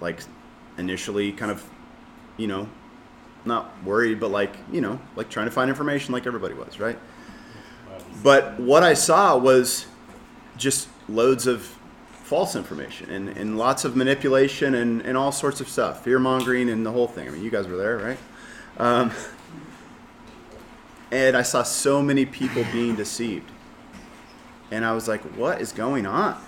[0.00, 0.20] like
[0.82, 1.64] initially kind of
[2.36, 2.68] you know
[3.44, 6.98] not worried, but like, you know, like trying to find information like everybody was, right?
[8.22, 9.86] But what I saw was
[10.56, 11.62] just loads of
[12.24, 16.70] false information and, and lots of manipulation and, and all sorts of stuff, fear mongering
[16.70, 17.26] and the whole thing.
[17.26, 18.18] I mean, you guys were there, right?
[18.78, 19.10] Um,
[21.10, 23.50] and I saw so many people being deceived.
[24.70, 26.40] And I was like, what is going on?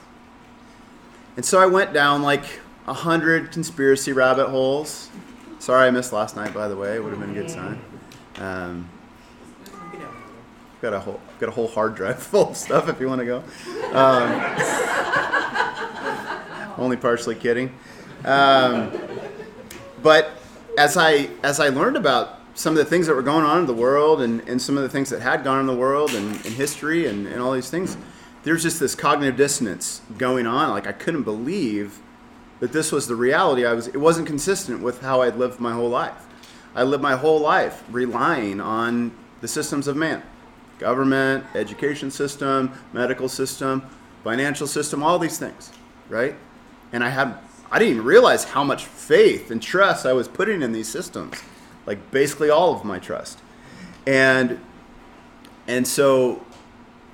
[1.36, 2.44] And so I went down like
[2.86, 5.10] a hundred conspiracy rabbit holes
[5.64, 6.94] Sorry I missed last night, by the way.
[6.94, 7.80] It would have been a good sign.
[8.36, 8.86] Um,
[10.82, 13.24] got a whole got a whole hard drive full of stuff if you want to
[13.24, 13.42] go.
[13.94, 14.44] Um,
[16.78, 17.74] only partially kidding.
[18.26, 18.92] Um,
[20.02, 20.32] but
[20.76, 23.66] as I as I learned about some of the things that were going on in
[23.66, 26.10] the world and, and some of the things that had gone on in the world
[26.10, 27.96] and in history and, and all these things,
[28.42, 30.68] there's just this cognitive dissonance going on.
[30.68, 32.00] Like I couldn't believe
[32.64, 33.66] that this was the reality.
[33.66, 36.24] I was it wasn't consistent with how I'd lived my whole life.
[36.74, 40.22] I lived my whole life relying on the systems of man.
[40.78, 43.82] Government, education system, medical system,
[44.22, 45.72] financial system, all these things,
[46.08, 46.36] right?
[46.90, 47.36] And I had
[47.70, 51.36] I didn't even realize how much faith and trust I was putting in these systems,
[51.84, 53.40] like basically all of my trust,
[54.06, 54.58] and
[55.68, 56.42] and so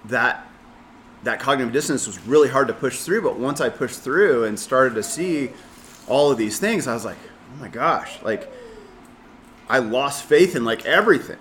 [0.04, 0.46] that
[1.24, 3.22] that cognitive dissonance was really hard to push through.
[3.22, 5.50] But once I pushed through and started to see
[6.08, 7.18] all of these things, I was like,
[7.52, 8.50] oh my gosh, like
[9.68, 11.38] I lost faith in like everything,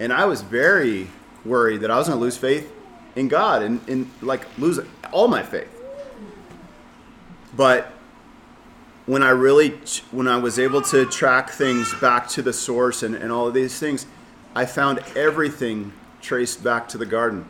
[0.00, 1.08] and I was very
[1.44, 2.72] worried that I was going to lose faith
[3.16, 4.80] in God and, and like lose
[5.12, 5.68] all my faith.
[7.56, 7.90] But
[9.06, 9.70] when I really,
[10.10, 13.54] when I was able to track things back to the source and, and all of
[13.54, 14.06] these things,
[14.54, 17.46] I found everything traced back to the garden,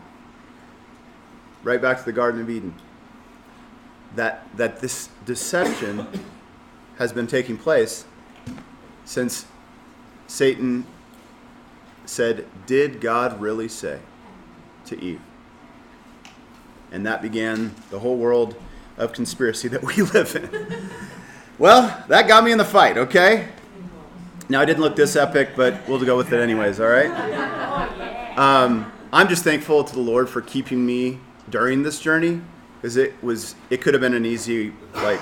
[1.62, 2.75] right back to the Garden of Eden.
[4.16, 6.07] That, that this deception
[6.99, 8.05] has been taking place
[9.05, 9.47] since
[10.27, 10.87] Satan
[12.07, 14.01] said, Did God really say
[14.87, 15.21] to Eve?
[16.90, 18.57] And that began the whole world
[18.97, 20.90] of conspiracy that we live in.
[21.59, 23.49] well, that got me in the fight, okay?
[24.49, 27.55] Now, I didn't look this epic, but we'll go with it anyways, all right?
[28.38, 31.18] Um, I'm just thankful to the Lord for keeping me
[31.50, 32.40] during this journey
[32.76, 35.20] because it was it could have been an easy like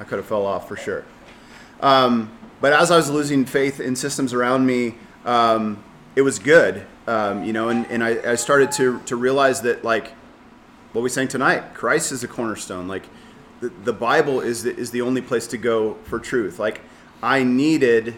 [0.00, 1.04] I could have fell off for sure.
[1.80, 5.82] Um, but as I was losing faith in systems around me, um,
[6.14, 9.84] it was good, um, you know, and, and I, I started to to realize that
[9.84, 10.12] like
[10.92, 11.74] what we sang tonight.
[11.74, 12.86] Christ is the cornerstone.
[12.86, 13.04] Like
[13.60, 16.58] the, the Bible is the, is the only place to go for truth.
[16.58, 16.82] Like
[17.22, 18.14] I needed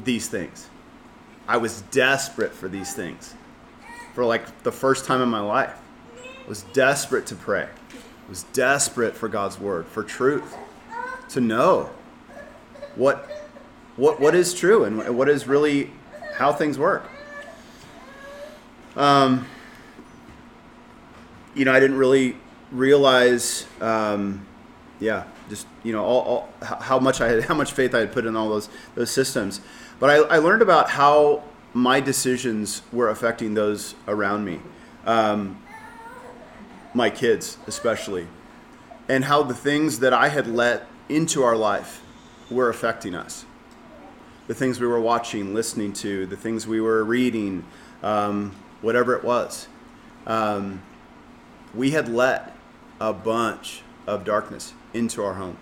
[0.00, 0.68] these things.
[1.48, 3.34] I was desperate for these things.
[4.16, 5.74] For like the first time in my life.
[6.48, 7.68] Was desperate to pray.
[8.30, 10.56] Was desperate for God's word, for truth.
[11.28, 11.90] To know
[12.94, 13.30] what
[13.96, 15.90] what what is true and what is really
[16.32, 17.06] how things work.
[18.96, 19.46] Um
[21.54, 22.38] you know, I didn't really
[22.72, 24.46] realize, um,
[24.98, 28.12] yeah, just you know, all, all, how much I had, how much faith I had
[28.12, 29.60] put in all those those systems.
[30.00, 31.42] But I, I learned about how
[31.76, 34.58] my decisions were affecting those around me,
[35.04, 35.62] um,
[36.94, 38.26] my kids especially,
[39.10, 42.02] and how the things that I had let into our life
[42.50, 43.44] were affecting us.
[44.46, 47.66] The things we were watching, listening to, the things we were reading,
[48.02, 49.68] um, whatever it was.
[50.26, 50.80] Um,
[51.74, 52.56] we had let
[52.98, 55.58] a bunch of darkness into our home.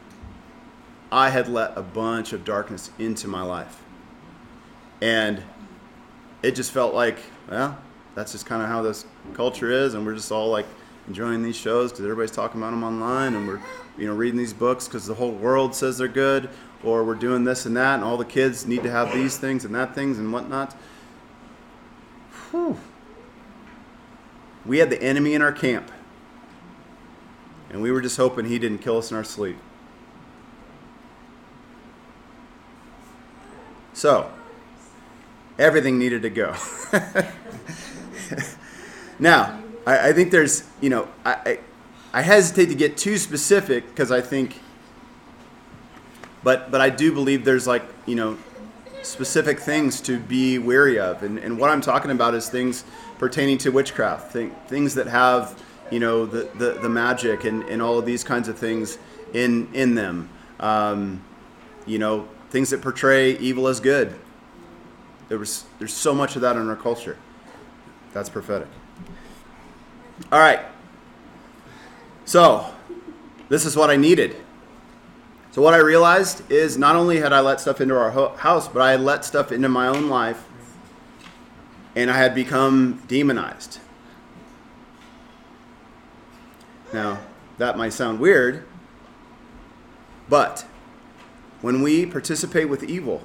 [1.10, 3.82] I had let a bunch of darkness into my life.
[5.00, 5.42] And
[6.44, 7.78] it just felt like, well,
[8.14, 9.94] that's just kind of how this culture is.
[9.94, 10.66] And we're just all like
[11.08, 13.34] enjoying these shows because everybody's talking about them online.
[13.34, 13.60] And we're,
[13.96, 16.50] you know, reading these books because the whole world says they're good.
[16.82, 17.94] Or we're doing this and that.
[17.94, 20.74] And all the kids need to have these things and that things and whatnot.
[22.50, 22.78] Whew.
[24.66, 25.90] We had the enemy in our camp
[27.70, 29.56] and we were just hoping he didn't kill us in our sleep.
[33.94, 34.30] So,
[35.58, 36.54] everything needed to go.
[39.18, 41.58] now, I, I, think there's, you know, I, I,
[42.12, 44.60] I hesitate to get too specific because I think,
[46.42, 48.38] but but I do believe there's like, you know,
[49.02, 51.22] specific things to be wary of.
[51.22, 52.84] And, and what I'm talking about is things
[53.18, 57.82] pertaining to witchcraft, thing, things that have you know the, the, the magic and, and
[57.82, 58.98] all of these kinds of things
[59.32, 60.28] in in them
[60.60, 61.22] um,
[61.86, 64.14] you know things that portray evil as good
[65.28, 67.16] there was there's so much of that in our culture.
[68.12, 68.68] That's prophetic.
[70.30, 70.60] All right.
[72.24, 72.72] So
[73.48, 74.36] this is what i needed.
[75.50, 78.66] So what i realized is not only had i let stuff into our ho- house
[78.66, 80.48] but i had let stuff into my own life
[81.94, 83.78] and i had become demonized.
[86.92, 87.20] Now,
[87.58, 88.64] that might sound weird,
[90.28, 90.64] but
[91.60, 93.22] when we participate with evil,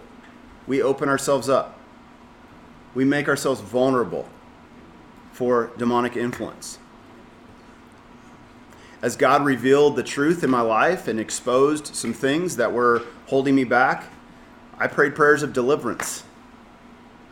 [0.65, 1.78] we open ourselves up.
[2.99, 4.27] We make ourselves vulnerable
[5.31, 6.79] for demonic influence.
[9.01, 13.55] As God revealed the truth in my life and exposed some things that were holding
[13.55, 14.03] me back,
[14.77, 16.25] I prayed prayers of deliverance.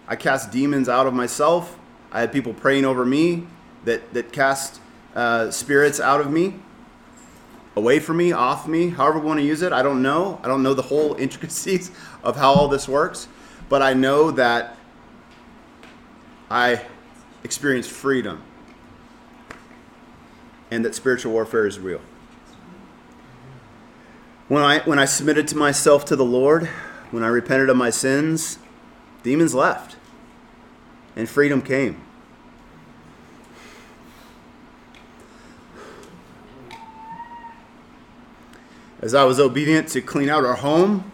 [0.07, 1.78] I cast demons out of myself.
[2.13, 3.45] I had people praying over me
[3.84, 4.80] that, that cast
[5.15, 6.61] uh, spirits out of me,
[7.76, 9.74] away from me, off me, however we want to use it.
[9.74, 10.39] I don't know.
[10.45, 11.91] I don't know the whole intricacies
[12.24, 13.28] of how all this works,
[13.68, 14.76] but I know that
[16.50, 16.86] I
[17.43, 18.41] experienced freedom
[20.72, 22.02] and that spiritual warfare is real.
[24.48, 26.68] When I, when I submitted to myself to the Lord,
[27.12, 28.60] when I repented of my sins,
[29.24, 29.98] demons left
[31.16, 32.02] and freedom came.
[39.02, 41.12] As I was obedient to clean out our home,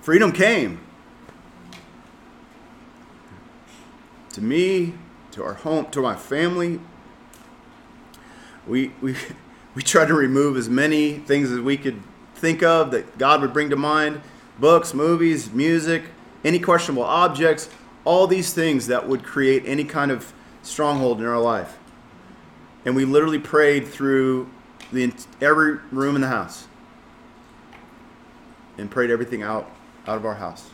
[0.00, 0.81] freedom came.
[4.32, 4.94] To me,
[5.32, 6.80] to our home, to my family.
[8.66, 9.16] We, we,
[9.74, 12.02] we tried to remove as many things as we could
[12.34, 14.20] think of that God would bring to mind
[14.58, 16.04] books, movies, music,
[16.44, 17.68] any questionable objects,
[18.04, 21.78] all these things that would create any kind of stronghold in our life.
[22.84, 24.50] And we literally prayed through
[24.92, 26.66] the every room in the house
[28.76, 29.70] and prayed everything out
[30.06, 30.70] out of our house.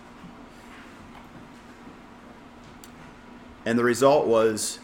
[3.69, 4.79] And the result was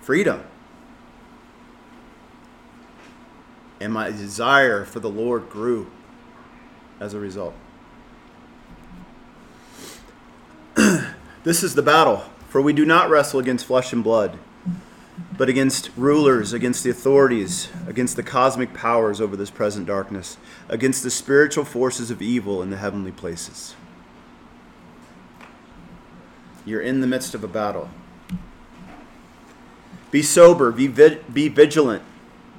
[0.00, 0.44] freedom.
[3.80, 5.90] And my desire for the Lord grew
[7.00, 7.52] as a result.
[10.76, 14.38] this is the battle, for we do not wrestle against flesh and blood,
[15.36, 20.36] but against rulers, against the authorities, against the cosmic powers over this present darkness,
[20.68, 23.74] against the spiritual forces of evil in the heavenly places.
[26.64, 27.90] You're in the midst of a battle.
[30.10, 32.02] Be sober, be, be vigilant,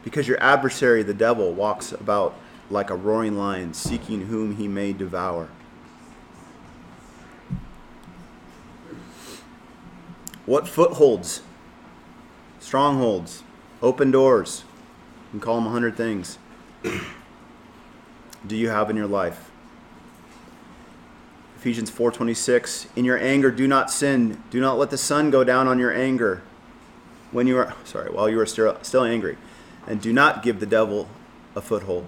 [0.04, 2.36] because your adversary, the devil, walks about
[2.70, 5.50] like a roaring lion, seeking whom he may devour.
[10.46, 11.42] What footholds,
[12.60, 13.42] strongholds,
[13.82, 14.64] open doors,
[15.26, 16.38] you can call them a hundred things,
[18.46, 19.45] do you have in your life?
[21.66, 24.40] Ephesians 4:26 In your anger do not sin.
[24.52, 26.44] Do not let the sun go down on your anger
[27.32, 29.36] when you are sorry while you are still, still angry.
[29.88, 31.10] And do not give the devil
[31.56, 32.06] a foothold.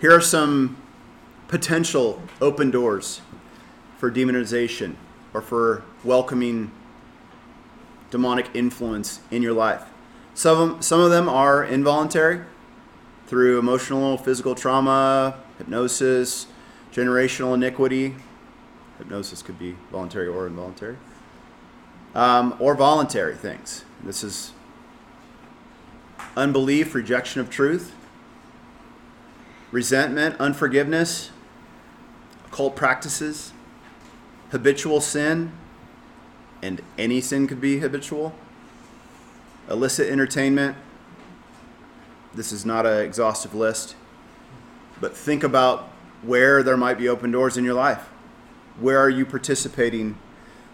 [0.00, 0.76] Here are some
[1.46, 3.20] potential open doors
[3.96, 4.96] for demonization
[5.32, 6.72] or for welcoming
[8.10, 9.84] demonic influence in your life.
[10.34, 12.40] Some some of them are involuntary
[13.28, 16.46] through emotional, physical trauma, hypnosis,
[16.92, 18.16] generational iniquity.
[18.96, 20.96] Hypnosis could be voluntary or involuntary,
[22.14, 23.84] um, or voluntary things.
[24.02, 24.52] This is
[26.36, 27.94] unbelief, rejection of truth,
[29.70, 31.30] resentment, unforgiveness,
[32.46, 33.52] occult practices,
[34.50, 35.52] habitual sin,
[36.62, 38.34] and any sin could be habitual,
[39.68, 40.76] illicit entertainment,
[42.34, 43.96] this is not an exhaustive list,
[45.00, 45.90] but think about
[46.22, 48.08] where there might be open doors in your life.
[48.80, 50.18] Where are you participating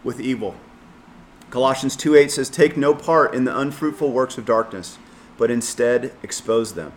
[0.03, 0.57] with evil?
[1.51, 4.99] Colossians 2:8 says, "Take no part in the unfruitful works of darkness,
[5.39, 6.93] but instead expose them."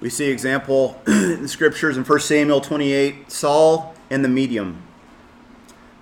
[0.00, 4.82] We see example in the scriptures in 1 Samuel 28, Saul and the medium.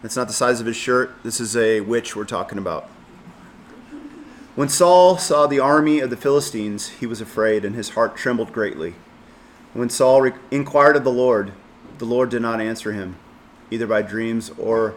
[0.03, 1.15] That's not the size of his shirt.
[1.23, 2.91] This is a witch we're talking about.
[4.55, 8.53] When Saul saw the army of the Philistines, he was afraid, and his heart trembled
[8.53, 8.95] greatly.
[9.73, 11.53] When Saul re- inquired of the Lord,
[11.99, 13.17] the Lord did not answer him,
[13.73, 14.95] either by dreams or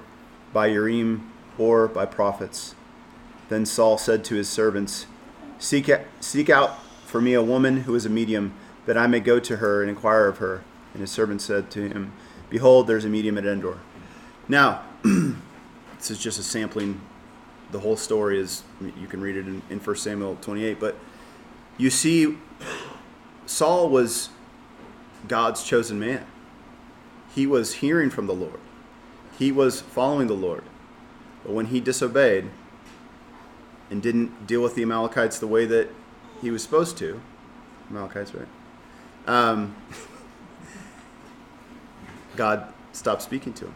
[0.54, 2.76] by Urim or by prophets.
[3.50, 5.08] Then Saul said to his servants,
[5.58, 5.90] Seek,
[6.20, 8.54] seek out for me a woman who is a medium,
[8.86, 10.64] that I may go to her and inquire of her.
[10.94, 12.14] And his servant said to him,
[12.52, 13.80] Behold, there's a medium at Endor.
[14.48, 17.02] Now, this is just a sampling
[17.72, 20.96] the whole story is you can read it in, in 1 samuel 28 but
[21.78, 22.38] you see
[23.46, 24.30] saul was
[25.28, 26.26] god's chosen man.
[27.34, 28.60] He was hearing from the lord.
[29.38, 30.64] He was following the lord.
[31.44, 32.50] But when he disobeyed
[33.90, 35.90] and didn't deal with the amalekites the way that
[36.42, 37.22] he was supposed to
[37.90, 38.48] amalekites right?
[39.28, 39.76] Um,
[42.36, 43.76] god stopped speaking to him.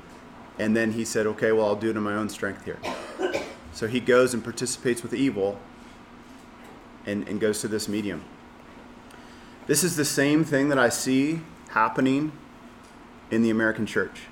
[0.60, 2.78] And then he said okay well i'll do it in my own strength here
[3.74, 5.60] so he goes and participates with evil
[7.06, 8.24] and, and goes to this medium.
[9.68, 12.32] This is the same thing that I see happening
[13.30, 14.24] in the American church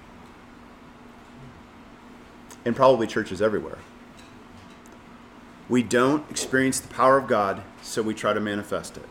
[2.65, 3.77] and probably churches everywhere.
[5.69, 9.07] We don't experience the power of God, so we try to manifest it.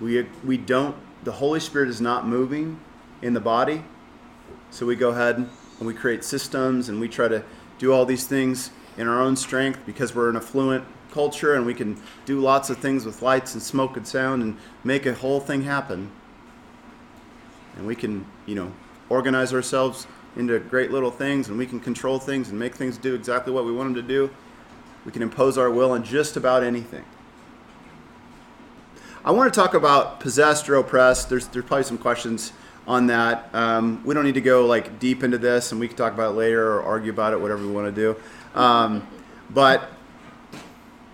[0.00, 2.78] We, we don't, the Holy Spirit is not moving
[3.22, 3.82] in the body,
[4.70, 7.42] so we go ahead and we create systems and we try to
[7.78, 11.74] do all these things in our own strength because we're an affluent culture and we
[11.74, 15.40] can do lots of things with lights and smoke and sound and make a whole
[15.40, 16.10] thing happen.
[17.76, 18.72] And we can, you know,
[19.08, 20.06] organize ourselves
[20.36, 23.64] into great little things and we can control things and make things do exactly what
[23.64, 24.30] we want them to do.
[25.04, 27.04] We can impose our will on just about anything.
[29.24, 31.28] I want to talk about possessed or oppressed.
[31.28, 32.52] There's, there's probably some questions
[32.88, 33.54] on that.
[33.54, 36.32] Um, we don't need to go like deep into this, and we can talk about
[36.32, 38.58] it later or argue about it, whatever we want to do.
[38.58, 39.06] Um,
[39.50, 39.90] but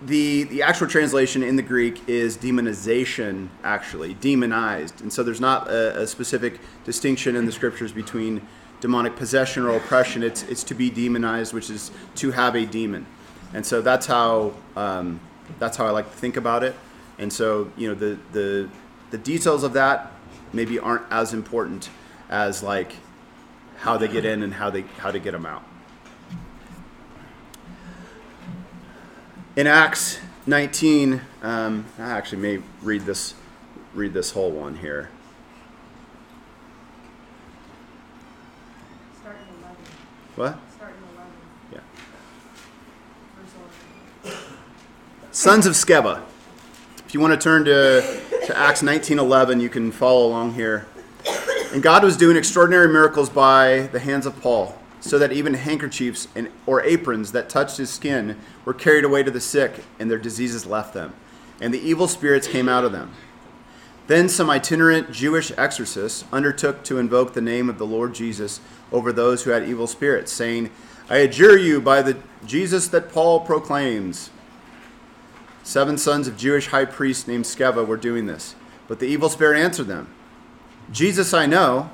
[0.01, 5.67] the the actual translation in the Greek is demonization, actually demonized, and so there's not
[5.69, 8.41] a, a specific distinction in the scriptures between
[8.79, 10.23] demonic possession or oppression.
[10.23, 13.05] It's it's to be demonized, which is to have a demon,
[13.53, 15.19] and so that's how um,
[15.59, 16.73] that's how I like to think about it.
[17.17, 18.69] And so you know the the
[19.11, 20.11] the details of that
[20.53, 21.89] maybe aren't as important
[22.29, 22.95] as like
[23.77, 25.63] how they get in and how they how to get them out.
[29.55, 33.35] In Acts 19, um, I actually may read this
[33.93, 35.09] read this whole one here.
[39.19, 39.77] Start in 11.
[40.35, 40.59] What?
[40.75, 41.33] Start in 11.
[44.25, 44.33] Yeah.
[45.31, 46.21] Sons of Sceva.
[47.05, 50.85] If you want to turn to, to Acts 19:11, you can follow along here.
[51.73, 56.27] And God was doing extraordinary miracles by the hands of Paul, so that even handkerchiefs
[56.35, 60.19] and, or aprons that touched his skin were carried away to the sick, and their
[60.19, 61.15] diseases left them.
[61.59, 63.13] And the evil spirits came out of them.
[64.05, 68.59] Then some itinerant Jewish exorcists undertook to invoke the name of the Lord Jesus
[68.91, 70.69] over those who had evil spirits, saying,
[71.09, 74.29] I adjure you by the Jesus that Paul proclaims.
[75.65, 78.53] Seven sons of Jewish high priests named Sceva were doing this.
[78.87, 80.13] But the evil spirit answered them
[80.91, 81.89] Jesus I know,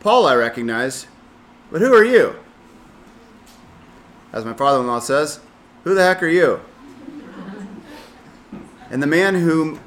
[0.00, 1.06] Paul I recognize,
[1.70, 2.34] but who are you?
[4.32, 5.40] As my father in law says,
[5.84, 6.60] Who the heck are you?
[8.90, 9.80] And the man whom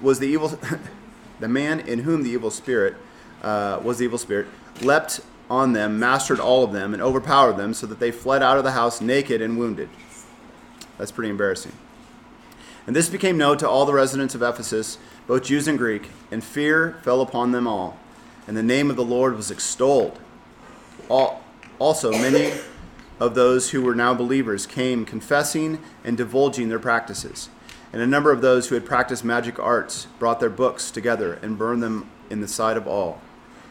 [0.00, 0.58] was the evil,
[1.40, 2.96] the man in whom the evil spirit
[3.42, 4.46] uh, was the evil spirit,
[4.80, 8.56] leapt on them, mastered all of them, and overpowered them, so that they fled out
[8.56, 9.90] of the house naked and wounded.
[10.96, 11.72] That's pretty embarrassing.
[12.86, 16.44] And this became known to all the residents of Ephesus, both Jews and Greek, and
[16.44, 17.98] fear fell upon them all.
[18.46, 20.18] And the name of the Lord was extolled.
[21.08, 21.42] All,
[21.78, 22.52] also, many
[23.18, 27.48] of those who were now believers came confessing and divulging their practices.
[27.92, 31.56] And a number of those who had practiced magic arts brought their books together and
[31.56, 33.20] burned them in the sight of all.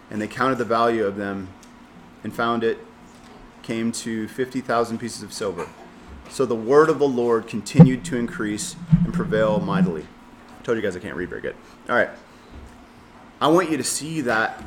[0.10, 1.50] And they counted the value of them
[2.24, 2.80] and found it
[3.64, 5.68] came to 50,000 pieces of silver.
[6.34, 8.76] So the word of the Lord continued to increase
[9.06, 10.04] and prevail mightily.
[10.60, 11.56] I told you guys I can't read very good.
[11.88, 12.10] All right.
[13.40, 14.64] I want you to see that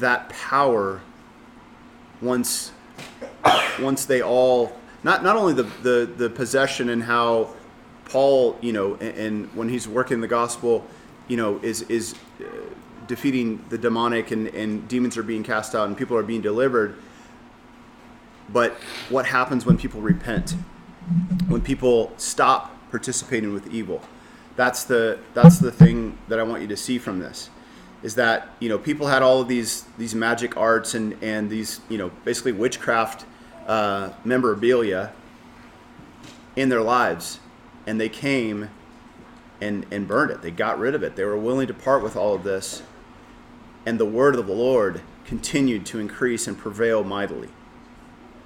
[0.00, 1.00] that power
[2.20, 2.72] once
[3.80, 7.50] once they all not not only the the, the possession and how
[8.06, 10.84] Paul, you know, and, and when he's working the gospel,
[11.28, 12.46] you know, is is uh,
[13.06, 16.96] defeating the demonic and, and demons are being cast out and people are being delivered.
[18.48, 18.72] But
[19.08, 20.52] what happens when people repent?
[21.48, 24.02] When people stop participating with evil?
[24.56, 27.50] That's the that's the thing that I want you to see from this.
[28.02, 31.80] Is that you know people had all of these these magic arts and and these
[31.88, 33.24] you know basically witchcraft
[33.66, 35.12] uh, memorabilia
[36.56, 37.40] in their lives,
[37.86, 38.70] and they came
[39.60, 40.42] and and burned it.
[40.42, 41.16] They got rid of it.
[41.16, 42.82] They were willing to part with all of this,
[43.86, 47.48] and the word of the Lord continued to increase and prevail mightily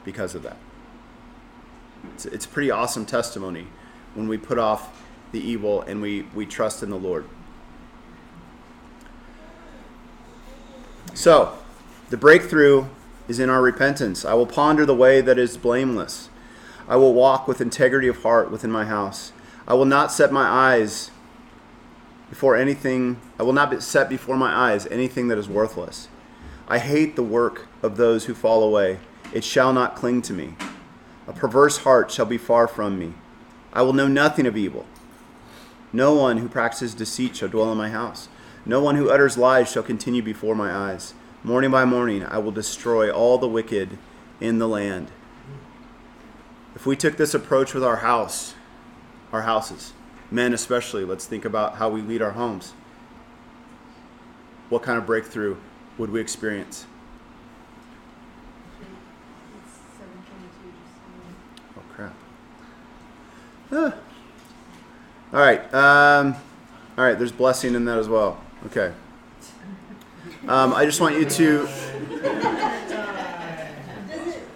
[0.08, 0.56] because of that.
[2.14, 3.66] It's, it's a pretty awesome testimony
[4.14, 5.02] when we put off
[5.32, 7.28] the evil and we, we trust in the Lord.
[11.12, 11.58] So,
[12.08, 12.86] the breakthrough
[13.28, 14.24] is in our repentance.
[14.24, 16.30] I will ponder the way that is blameless.
[16.88, 19.32] I will walk with integrity of heart within my house.
[19.66, 21.10] I will not set my eyes
[22.30, 26.08] before anything, I will not set before my eyes anything that is worthless.
[26.66, 29.00] I hate the work of those who fall away.
[29.32, 30.54] It shall not cling to me.
[31.26, 33.14] A perverse heart shall be far from me.
[33.72, 34.86] I will know nothing of evil.
[35.92, 38.28] No one who practices deceit shall dwell in my house.
[38.64, 41.14] No one who utters lies shall continue before my eyes.
[41.42, 43.96] Morning by morning I will destroy all the wicked
[44.40, 45.10] in the land.
[46.74, 48.54] If we took this approach with our house,
[49.32, 49.92] our houses,
[50.30, 52.72] men especially, let's think about how we lead our homes.
[54.68, 55.56] What kind of breakthrough
[55.96, 56.86] would we experience?
[59.64, 60.72] It's 722.
[60.78, 62.14] Just, Oh crap.
[63.70, 63.92] All
[65.32, 65.74] right.
[65.74, 66.34] Um,
[66.96, 67.18] all right.
[67.18, 68.42] There's blessing in that as well.
[68.66, 68.92] Okay.
[70.46, 71.58] Um, I just want you to.
[71.66, 72.18] does it,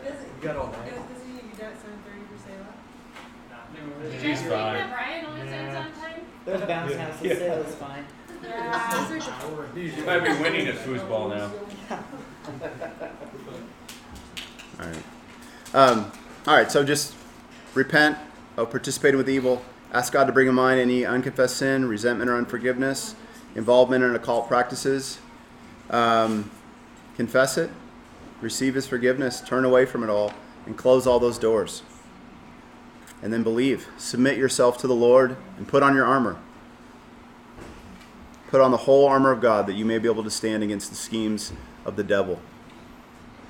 [0.03, 0.93] does it, got all night.
[1.13, 4.21] does he need to be done at 730 for Selah?
[4.21, 4.91] She's fine.
[4.91, 6.21] Brian always ends on time?
[6.47, 7.35] There's bounce houses, Yeah.
[7.39, 8.05] so it's fine.
[8.43, 9.07] Yeah.
[9.11, 11.51] Those are You might be winning a foosball now.
[14.81, 15.05] All right.
[15.75, 16.13] Um,
[16.47, 16.71] all right.
[16.73, 17.15] So just
[17.75, 18.17] repent
[18.63, 19.63] of participating with evil.
[19.93, 23.15] Ask God to bring in mind any unconfessed sin, resentment, or unforgiveness,
[23.55, 25.19] involvement in occult practices.
[25.91, 26.51] Um,
[27.17, 27.71] confess it,
[28.41, 30.33] receive His forgiveness, turn away from it all,
[30.65, 31.83] and close all those doors.
[33.23, 33.87] And then believe.
[33.99, 36.39] Submit yourself to the Lord and put on your armor.
[38.51, 40.91] Put on the whole armor of God that you may be able to stand against
[40.91, 41.53] the schemes
[41.85, 42.41] of the devil.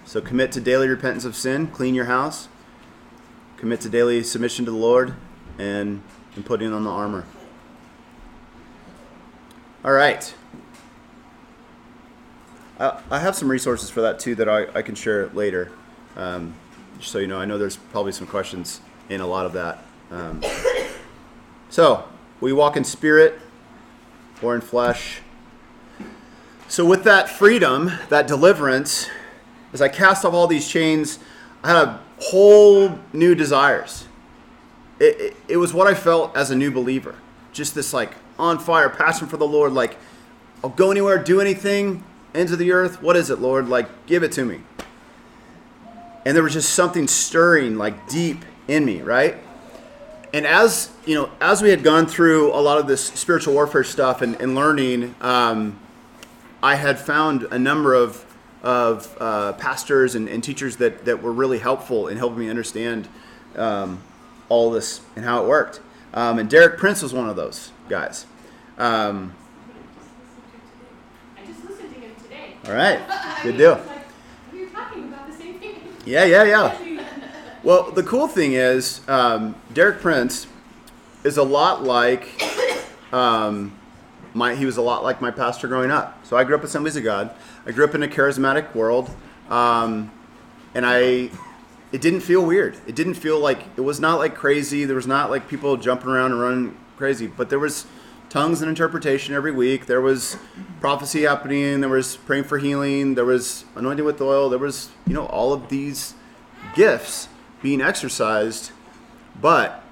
[0.05, 2.49] So commit to daily repentance of sin, clean your house,
[3.63, 5.15] commit to daily submission to the Lord,
[5.57, 6.03] and,
[6.35, 7.25] and putting on the armor.
[9.85, 10.35] All right.
[12.81, 15.71] I, I have some resources for that too that I, I can share later.
[16.17, 16.55] Um,
[17.01, 19.85] so you know, I know there's probably some questions in a lot of that.
[20.11, 20.43] Um,
[21.69, 22.09] so,
[22.41, 23.39] we walk in spirit
[24.43, 25.21] or in flesh.
[26.67, 29.09] So, with that freedom, that deliverance,
[29.73, 31.21] as I cast off all these chains,
[31.63, 34.07] I had a whole new desires.
[34.99, 37.17] It, it, it was what I felt as a new believer.
[37.53, 39.73] Just this like on fire passion for the Lord.
[39.73, 39.97] Like,
[40.63, 42.05] I'll go anywhere, do anything,
[42.35, 43.03] into the earth.
[43.03, 43.69] What is it, Lord?
[43.69, 44.61] Like, give it to me.
[46.25, 49.37] And there was just something stirring, like deep in me, right?
[50.33, 53.85] And as you know, as we had gone through a lot of this spiritual warfare
[53.85, 55.79] stuff and, and learning, um,
[56.63, 58.25] I had found a number of
[58.63, 63.09] of uh, pastors and, and, teachers that, that were really helpful in helping me understand
[63.57, 64.01] um,
[64.49, 65.81] all this and how it worked.
[66.15, 68.25] Um, and Derek Prince was one of those guys.
[68.79, 69.35] Um,
[71.37, 72.55] I just listened to him today.
[72.67, 73.01] all right,
[73.43, 73.83] good deal.
[73.87, 74.07] like,
[74.53, 75.77] we were talking about the same thing.
[76.05, 76.79] Yeah, yeah, yeah.
[77.65, 80.49] Well, the cool thing is, um, Derek Prince
[81.23, 82.29] is a lot like
[83.13, 83.79] um,
[84.35, 84.57] my.
[84.57, 86.27] He was a lot like my pastor growing up.
[86.27, 87.33] So I grew up with Assemblies of God.
[87.67, 89.11] I grew up in a charismatic world,
[89.49, 90.11] um,
[90.75, 91.31] and I.
[91.93, 92.79] It didn't feel weird.
[92.87, 94.87] It didn't feel like it was not like crazy.
[94.87, 97.27] There was not like people jumping around and running crazy.
[97.27, 97.85] But there was
[98.31, 99.85] tongues and interpretation every week.
[99.85, 100.39] There was
[100.81, 101.83] prophecy happening.
[101.83, 103.15] There was praying for healing.
[103.15, 104.49] There was anointing with oil.
[104.49, 106.15] There was you know all of these
[106.75, 107.29] gifts
[107.61, 108.71] being exercised.
[109.39, 109.85] But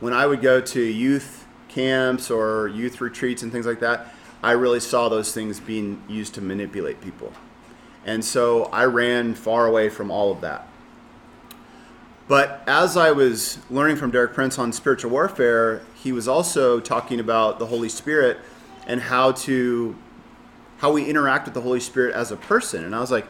[0.00, 4.52] when I would go to youth camps or youth retreats and things like that, I
[4.52, 7.32] really saw those things being used to manipulate people.
[8.04, 10.68] And so I ran far away from all of that.
[12.28, 17.20] But as I was learning from Derek Prince on spiritual warfare, he was also talking
[17.20, 18.38] about the Holy Spirit
[18.86, 19.96] and how to
[20.78, 22.84] how we interact with the Holy Spirit as a person.
[22.84, 23.26] And I was like,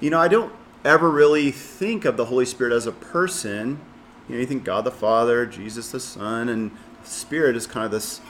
[0.00, 0.52] you know, I don't
[0.84, 3.80] ever really think of the Holy Spirit as a person.
[4.28, 6.70] You know, you think God the Father, Jesus the Son, and
[7.02, 8.20] Spirit is kind of this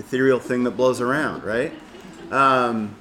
[0.00, 1.72] ethereal thing that blows around, right?
[2.32, 2.96] Um,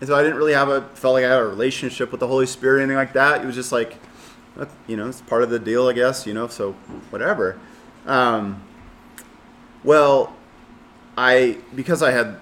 [0.00, 2.26] and so I didn't really have a felt like I had a relationship with the
[2.26, 3.42] Holy Spirit or anything like that.
[3.42, 3.96] It was just like,
[4.86, 6.26] you know, it's part of the deal, I guess.
[6.26, 6.72] You know, so
[7.10, 7.58] whatever.
[8.06, 8.62] Um,
[9.82, 10.34] well,
[11.16, 12.40] I because I had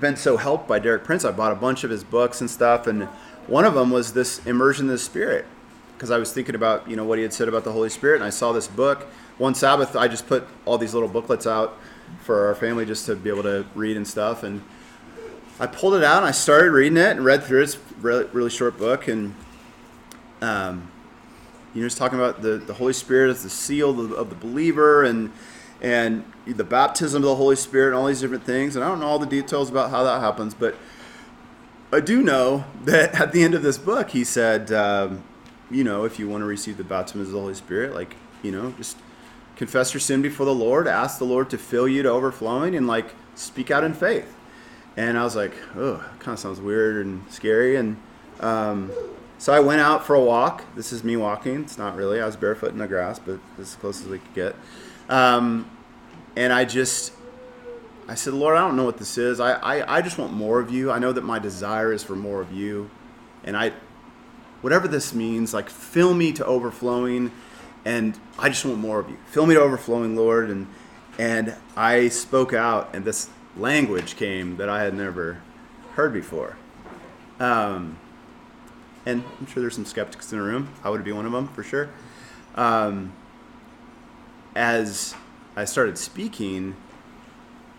[0.00, 2.86] been so helped by Derek Prince, I bought a bunch of his books and stuff,
[2.86, 3.04] and
[3.46, 5.46] one of them was this immersion in the Spirit
[5.94, 8.16] because I was thinking about you know what he had said about the Holy Spirit,
[8.16, 9.06] and I saw this book.
[9.38, 11.78] One Sabbath, I just put all these little booklets out
[12.22, 14.62] for our family just to be able to read and stuff, and
[15.58, 17.64] I pulled it out and I started reading it and read through it.
[17.64, 19.34] It's really, really short book, and
[20.42, 20.90] um,
[21.74, 24.30] you know, it's talking about the, the Holy Spirit as the seal of the, of
[24.30, 25.32] the believer and
[25.80, 28.76] and the baptism of the Holy Spirit and all these different things.
[28.76, 30.74] And I don't know all the details about how that happens, but
[31.92, 35.22] I do know that at the end of this book, he said, um,
[35.70, 38.52] you know, if you want to receive the baptism of the Holy Spirit, like, you
[38.52, 38.96] know, just
[39.56, 42.86] confess your sin before the Lord, ask the Lord to fill you to overflowing, and
[42.86, 44.34] like speak out in faith.
[44.96, 47.76] And I was like, oh, kind of sounds weird and scary.
[47.76, 47.98] And
[48.40, 48.90] um,
[49.38, 50.64] so I went out for a walk.
[50.74, 51.62] This is me walking.
[51.62, 52.20] It's not really.
[52.20, 54.56] I was barefoot in the grass, but as close as we could get.
[55.10, 55.70] Um,
[56.34, 57.12] and I just,
[58.08, 59.38] I said, Lord, I don't know what this is.
[59.38, 60.90] I, I, I just want more of you.
[60.90, 62.90] I know that my desire is for more of you.
[63.44, 63.72] And I,
[64.62, 67.32] whatever this means, like fill me to overflowing.
[67.86, 69.16] And I just want more of you.
[69.26, 70.50] Fill me to overflowing, Lord.
[70.50, 70.66] And,
[71.20, 75.40] and I spoke out, and this language came that I had never
[75.92, 76.56] heard before.
[77.38, 77.96] Um,
[79.06, 80.70] and I'm sure there's some skeptics in the room.
[80.82, 81.88] I would be one of them for sure.
[82.56, 83.12] Um,
[84.56, 85.14] as
[85.54, 86.74] I started speaking,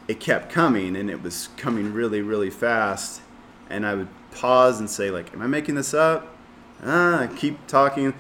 [0.08, 3.22] it kept coming and it was coming really, really fast.
[3.70, 6.34] And I would pause and say, like, am I making this up?
[6.82, 8.14] Ah, keep talking.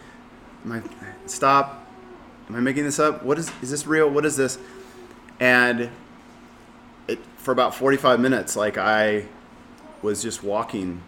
[0.66, 0.82] Am I
[1.30, 1.86] stop?
[2.50, 3.24] Am I making this up?
[3.24, 4.10] What is is this real?
[4.10, 4.58] What is this?
[5.40, 5.90] And
[7.08, 9.26] it for about 45 minutes, like I
[10.02, 11.02] was just walking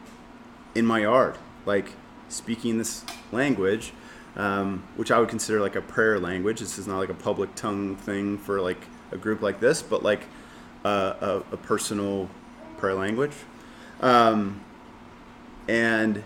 [0.75, 1.93] in my yard, like
[2.27, 3.93] speaking this language
[4.35, 6.59] um, which I would consider like a prayer language.
[6.59, 10.01] This is not like a public tongue thing for like a group like this, but
[10.01, 10.21] like
[10.85, 12.29] a, a, a personal
[12.77, 13.33] prayer language.
[13.99, 14.61] Um,
[15.67, 16.23] and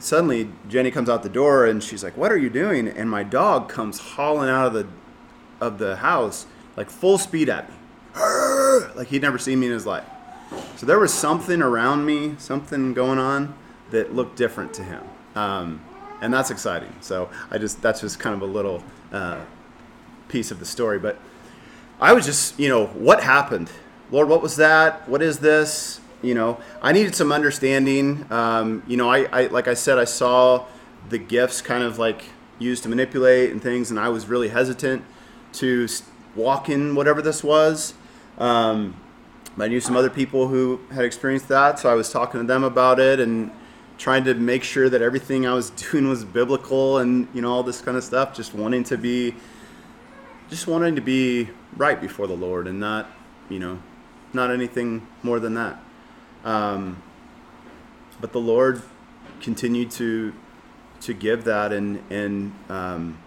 [0.00, 3.22] suddenly Jenny comes out the door and she's like, "What are you doing?" And my
[3.22, 4.86] dog comes hauling out of the
[5.60, 6.46] of the house
[6.76, 7.76] like full speed at me,
[8.94, 10.04] like he'd never seen me in his life.
[10.76, 13.54] So there was something around me, something going on
[13.90, 15.02] that looked different to him,
[15.34, 15.84] um,
[16.20, 16.94] and that's exciting.
[17.00, 18.82] So I just that's just kind of a little
[19.12, 19.40] uh,
[20.28, 21.18] piece of the story, but
[22.00, 23.70] I was just you know what happened,
[24.10, 25.08] Lord, what was that?
[25.08, 25.99] What is this?
[26.22, 28.26] You know, I needed some understanding.
[28.30, 30.66] Um, you know, I, I like I said, I saw
[31.08, 32.24] the gifts kind of like
[32.58, 35.02] used to manipulate and things, and I was really hesitant
[35.54, 35.88] to
[36.36, 37.94] walk in whatever this was.
[38.38, 39.00] Um,
[39.58, 42.64] I knew some other people who had experienced that, so I was talking to them
[42.64, 43.50] about it and
[43.98, 47.62] trying to make sure that everything I was doing was biblical and you know all
[47.62, 48.34] this kind of stuff.
[48.34, 49.34] Just wanting to be,
[50.50, 53.10] just wanting to be right before the Lord and not,
[53.48, 53.80] you know,
[54.32, 55.82] not anything more than that.
[56.44, 57.02] Um,
[58.20, 58.82] but the Lord
[59.40, 60.32] continued to
[61.02, 63.18] to give that, and and um,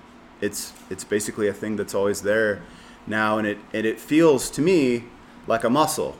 [0.41, 2.61] it's it's basically a thing that's always there
[3.07, 5.05] now, and it and it feels to me
[5.47, 6.17] like a muscle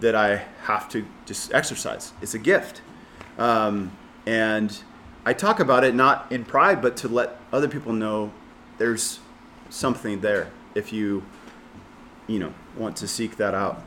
[0.00, 2.12] that I have to just exercise.
[2.22, 2.80] It's a gift,
[3.38, 3.92] um,
[4.26, 4.82] and
[5.24, 8.32] I talk about it not in pride, but to let other people know
[8.78, 9.20] there's
[9.68, 11.22] something there if you
[12.26, 13.82] you know want to seek that out.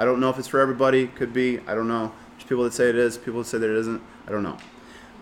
[0.00, 1.08] I don't know if it's for everybody.
[1.08, 1.58] Could be.
[1.66, 2.10] I don't know.
[2.30, 3.18] There's people that say it is.
[3.18, 4.02] People that say that it isn't.
[4.26, 4.56] I don't know.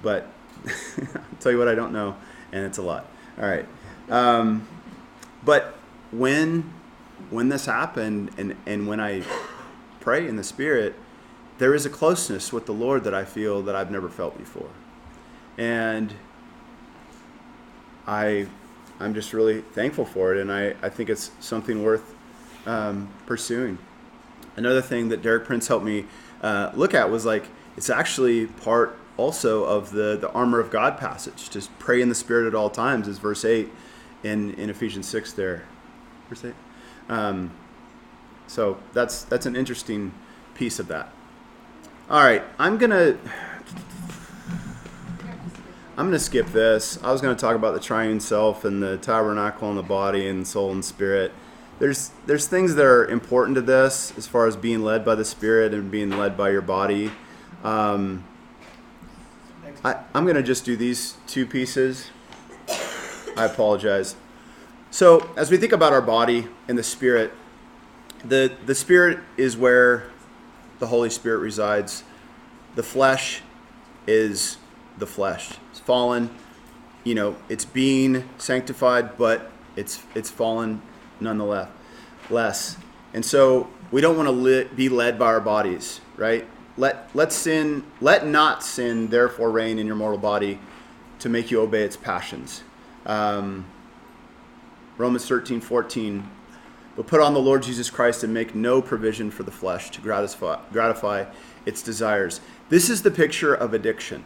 [0.02, 0.28] But
[0.68, 2.14] I'll tell you what I don't know,
[2.52, 3.04] and it's a lot.
[3.40, 3.66] All right.
[4.08, 4.68] Um,
[5.44, 5.76] but
[6.12, 6.72] when
[7.30, 9.24] when this happened, and and when I
[9.98, 10.94] pray in the Spirit,
[11.58, 14.70] there is a closeness with the Lord that I feel that I've never felt before,
[15.58, 16.14] and
[18.06, 18.46] I
[19.00, 22.14] I'm just really thankful for it, and I I think it's something worth
[22.64, 23.76] um, pursuing
[24.58, 26.04] another thing that Derek Prince helped me
[26.42, 30.98] uh, look at was like it's actually part also of the the armor of God
[30.98, 31.48] passage.
[31.48, 33.70] Just pray in the Spirit at all times is verse eight
[34.22, 35.64] in in Ephesians six there,
[36.28, 36.54] verse eight.
[37.08, 37.52] Um,
[38.46, 40.12] so that's that's an interesting
[40.54, 41.12] piece of that.
[42.10, 43.16] All right, I'm gonna
[45.96, 46.98] I'm gonna skip this.
[47.02, 50.46] I was gonna talk about the triune self and the tabernacle and the body and
[50.46, 51.32] soul and spirit
[51.78, 55.24] there's there's things that are important to this as far as being led by the
[55.24, 57.10] spirit and being led by your body.
[57.62, 58.24] Um,
[59.84, 62.10] I, I'm gonna just do these two pieces.
[63.36, 64.16] I apologize.
[64.90, 67.32] So as we think about our body and the spirit,
[68.24, 70.10] the the spirit is where
[70.80, 72.02] the Holy Spirit resides.
[72.74, 73.42] The flesh
[74.06, 74.56] is
[74.98, 75.52] the flesh.
[75.70, 76.30] It's fallen.
[77.04, 80.82] You know, it's being sanctified, but it's it's fallen
[81.20, 81.70] nonetheless
[82.30, 82.76] less.
[83.14, 86.46] And so we don't want to li- be led by our bodies right?
[86.76, 90.58] Let let sin let not sin therefore reign in your mortal body
[91.20, 92.62] to make you obey its passions.
[93.06, 93.64] Um,
[94.98, 96.28] romans 13 14
[96.96, 100.00] but put on the lord jesus christ and make no provision for the flesh to
[100.00, 101.24] gratify, gratify
[101.64, 102.40] its desires.
[102.68, 104.24] This is the picture of addiction.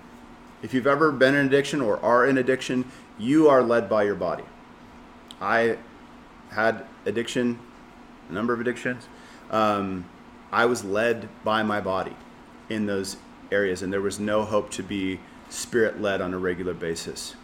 [0.63, 4.15] If you've ever been in addiction or are in addiction you are led by your
[4.15, 4.45] body.
[5.41, 5.77] I
[6.53, 7.59] had addiction,
[8.29, 9.07] a number of addictions.
[9.51, 10.05] Um,
[10.51, 12.17] I was led by my body
[12.69, 13.17] in those
[13.51, 17.35] areas, and there was no hope to be spirit led on a regular basis.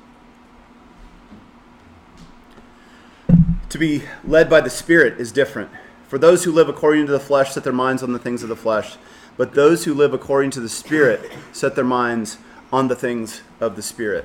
[3.70, 5.70] To be led by the Spirit is different.
[6.06, 8.48] For those who live according to the flesh set their minds on the things of
[8.48, 8.96] the flesh,
[9.36, 12.38] but those who live according to the Spirit set their minds
[12.72, 14.24] on the things of the Spirit.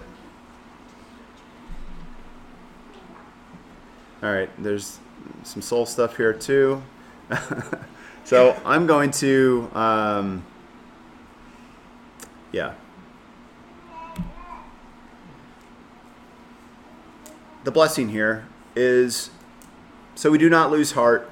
[4.24, 5.00] All right, there's
[5.44, 6.82] some soul stuff here too.
[8.24, 10.46] so I'm going to, um,
[12.54, 12.76] yeah.
[17.66, 18.48] The blessing here
[18.78, 19.30] is
[20.16, 21.30] so we do not lose heart.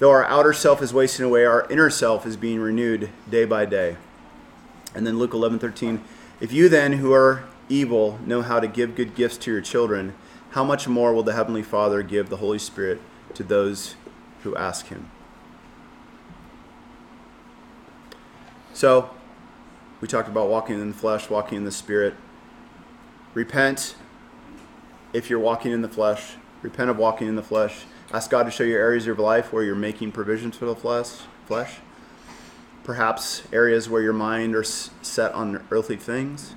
[0.00, 3.64] Though our outer self is wasting away, our inner self is being renewed day by
[3.64, 3.96] day.
[4.92, 6.00] And then Luke 11:13,
[6.40, 10.14] if you then who are evil know how to give good gifts to your children,
[10.58, 13.00] how much more will the Heavenly Father give the Holy Spirit
[13.34, 13.94] to those
[14.42, 15.08] who ask Him?
[18.72, 19.10] So,
[20.00, 22.14] we talked about walking in the flesh, walking in the Spirit.
[23.34, 23.94] Repent
[25.12, 26.34] if you're walking in the flesh.
[26.60, 27.84] Repent of walking in the flesh.
[28.12, 30.74] Ask God to show you areas of your life where you're making provisions for the
[30.74, 31.20] flesh.
[31.46, 31.76] Flesh.
[32.82, 36.56] Perhaps areas where your mind are set on earthly things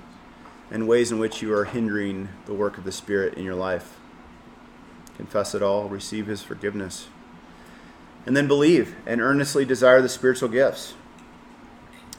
[0.72, 3.98] and ways in which you are hindering the work of the Spirit in your life.
[5.18, 7.08] Confess it all, receive His forgiveness.
[8.24, 10.94] And then believe and earnestly desire the spiritual gifts.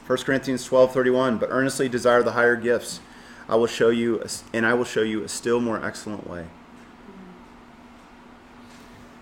[0.06, 3.00] 1 Corinthians 12:31, but earnestly desire the higher gifts.
[3.48, 6.46] I will show you and I will show you a still more excellent way.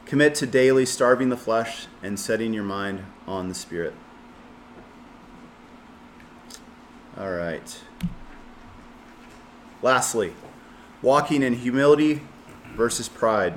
[0.05, 3.95] Commit to daily starving the flesh and setting your mind on the spirit.
[7.17, 7.81] All right.
[9.83, 10.33] Lastly,
[11.03, 12.23] walking in humility
[12.77, 13.55] versus pride.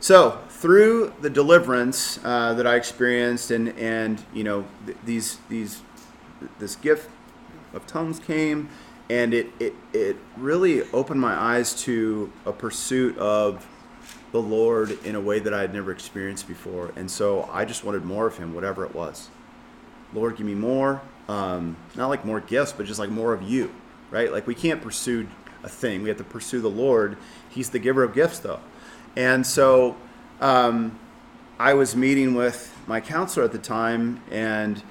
[0.00, 5.82] So, through the deliverance uh, that I experienced, and and you know th- these these
[6.58, 7.10] this gift
[7.72, 8.68] of tongues came,
[9.10, 13.66] and it it it really opened my eyes to a pursuit of
[14.30, 17.84] the Lord in a way that I had never experienced before, and so I just
[17.84, 19.28] wanted more of Him, whatever it was.
[20.12, 21.00] Lord, give me more.
[21.28, 23.70] Um, not like more gifts, but just like more of you,
[24.10, 24.32] right?
[24.32, 25.28] Like we can't pursue
[25.62, 26.02] a thing.
[26.02, 27.16] We have to pursue the Lord.
[27.50, 28.60] He's the giver of gifts, though.
[29.16, 29.96] And so
[30.40, 30.98] um,
[31.58, 34.82] I was meeting with my counselor at the time, and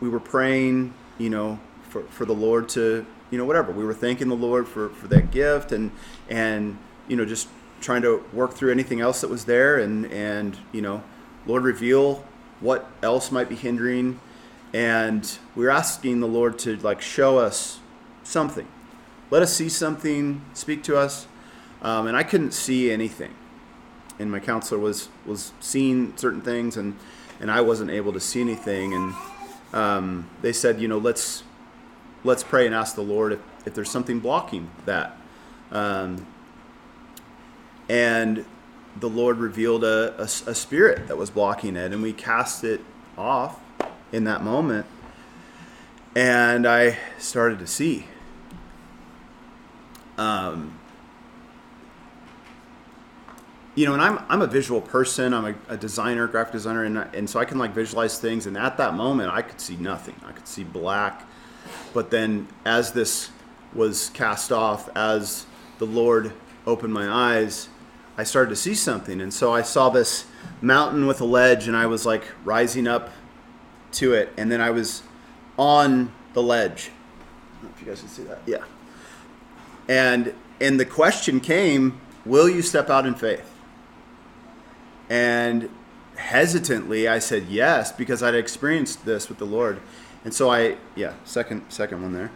[0.00, 1.58] we were praying, you know,
[1.88, 3.72] for, for the Lord to, you know, whatever.
[3.72, 5.90] We were thanking the Lord for, for that gift and,
[6.28, 7.48] and, you know, just
[7.80, 11.02] trying to work through anything else that was there and, and, you know,
[11.46, 12.24] Lord, reveal
[12.60, 14.20] what else might be hindering
[14.74, 17.78] and we were asking the Lord to like show us
[18.24, 18.66] something.
[19.30, 21.26] Let us see something, speak to us.
[21.82, 23.34] Um, and I couldn't see anything.
[24.18, 26.96] And my counselor was was seeing certain things, and
[27.40, 28.94] and I wasn't able to see anything.
[28.94, 29.14] And
[29.72, 31.42] um, they said, you know, let's
[32.22, 35.16] let's pray and ask the Lord if, if there's something blocking that.
[35.70, 36.26] Um,
[37.88, 38.44] and
[38.98, 42.80] the Lord revealed a, a, a spirit that was blocking it, and we cast it
[43.18, 43.60] off
[44.12, 44.86] in that moment.
[46.16, 48.06] And I started to see.
[50.18, 50.78] Um,
[53.74, 55.34] you know, and I'm, I'm a visual person.
[55.34, 58.46] I'm a, a designer, graphic designer, and, and so I can like visualize things.
[58.46, 60.14] And at that moment, I could see nothing.
[60.24, 61.26] I could see black.
[61.92, 63.30] But then, as this
[63.72, 65.46] was cast off, as
[65.78, 66.32] the Lord
[66.66, 67.68] opened my eyes,
[68.16, 69.20] I started to see something.
[69.20, 70.26] And so I saw this
[70.60, 73.10] mountain with a ledge, and I was like rising up
[73.92, 75.02] to it, and then I was
[75.58, 76.90] on the ledge.
[76.90, 78.40] I don't know if you guys can see that.
[78.46, 78.64] Yeah.
[79.88, 83.50] And and the question came, will you step out in faith?
[85.10, 85.68] And
[86.16, 89.80] hesitantly I said yes because I'd experienced this with the Lord.
[90.24, 92.30] And so I yeah, second second one there.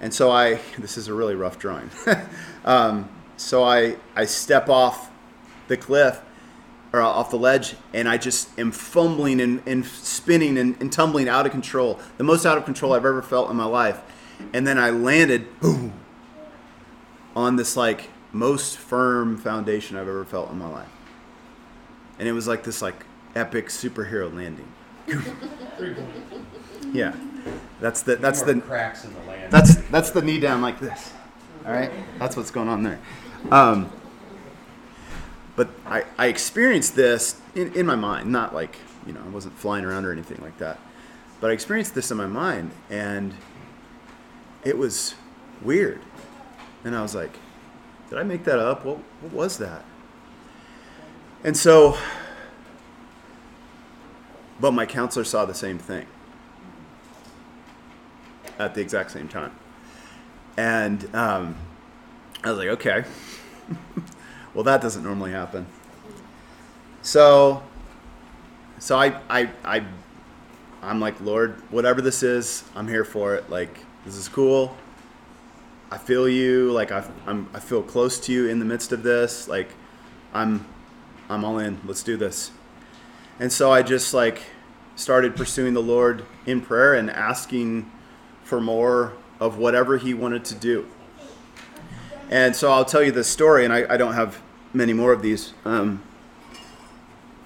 [0.00, 1.90] And so I this is a really rough drawing.
[2.64, 5.10] um, so I I step off
[5.68, 6.20] the cliff
[6.92, 11.28] or off the ledge, and I just am fumbling and, and spinning and, and, tumbling
[11.28, 11.98] out of control.
[12.18, 14.00] The most out of control I've ever felt in my life.
[14.52, 15.94] And then I landed, boom,
[17.34, 20.88] on this like most firm foundation I've ever felt in my life.
[22.18, 24.70] And it was like this like epic superhero landing.
[26.92, 27.14] yeah,
[27.80, 29.52] that's the that's the cracks in the land.
[29.52, 31.12] That's that's the knee down like this.
[31.66, 33.00] All right, that's what's going on there.
[33.50, 33.90] Um,
[35.56, 38.76] but I, I experienced this in, in my mind, not like,
[39.06, 40.78] you know, I wasn't flying around or anything like that.
[41.40, 43.34] But I experienced this in my mind, and
[44.64, 45.14] it was
[45.60, 46.00] weird.
[46.84, 47.38] And I was like,
[48.08, 48.84] did I make that up?
[48.84, 49.84] What, what was that?
[51.44, 51.96] And so,
[54.60, 56.06] but my counselor saw the same thing
[58.58, 59.52] at the exact same time.
[60.56, 61.56] And um,
[62.44, 63.04] I was like, okay.
[64.54, 65.66] well, that doesn't normally happen.
[67.02, 67.62] So,
[68.78, 69.84] so I, I, I,
[70.82, 73.50] I'm like, Lord, whatever this is, I'm here for it.
[73.50, 74.76] Like, this is cool.
[75.92, 76.72] I feel you.
[76.72, 79.46] Like, I, I'm, I feel close to you in the midst of this.
[79.46, 79.68] Like,
[80.32, 80.64] I'm,
[81.28, 81.78] I'm all in.
[81.84, 82.50] Let's do this.
[83.38, 84.40] And so I just like
[84.96, 87.92] started pursuing the Lord in prayer and asking
[88.42, 90.88] for more of whatever He wanted to do.
[92.30, 94.40] And so I'll tell you this story, and I, I don't have
[94.72, 95.52] many more of these.
[95.66, 96.02] Um,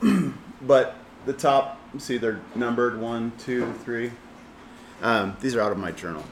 [0.63, 0.95] but
[1.25, 4.13] the top, see, they're numbered one, two, three.
[5.03, 6.23] Um, these are out of my journal.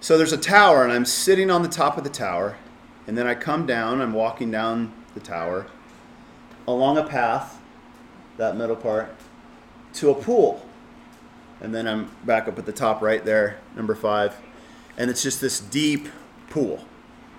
[0.00, 2.56] So there's a tower, and I'm sitting on the top of the tower,
[3.06, 5.66] and then I come down, I'm walking down the tower
[6.68, 7.60] along a path,
[8.36, 9.14] that middle part,
[9.94, 10.64] to a pool.
[11.60, 14.36] And then I'm back up at the top right there, number five.
[14.98, 16.08] And it's just this deep
[16.50, 16.84] pool,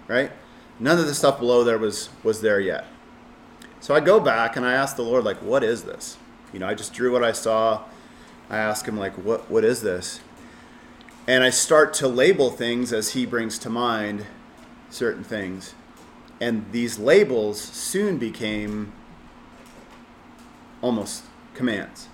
[0.08, 0.32] right?
[0.80, 2.86] None of the stuff below there was was there yet.
[3.80, 6.18] So I go back and I ask the Lord, like, what is this?
[6.52, 7.84] You know, I just drew what I saw.
[8.50, 10.20] I ask him, like, what what is this?
[11.28, 14.26] And I start to label things as he brings to mind
[14.90, 15.74] certain things.
[16.40, 18.94] And these labels soon became
[20.82, 21.24] almost
[21.54, 22.08] commands,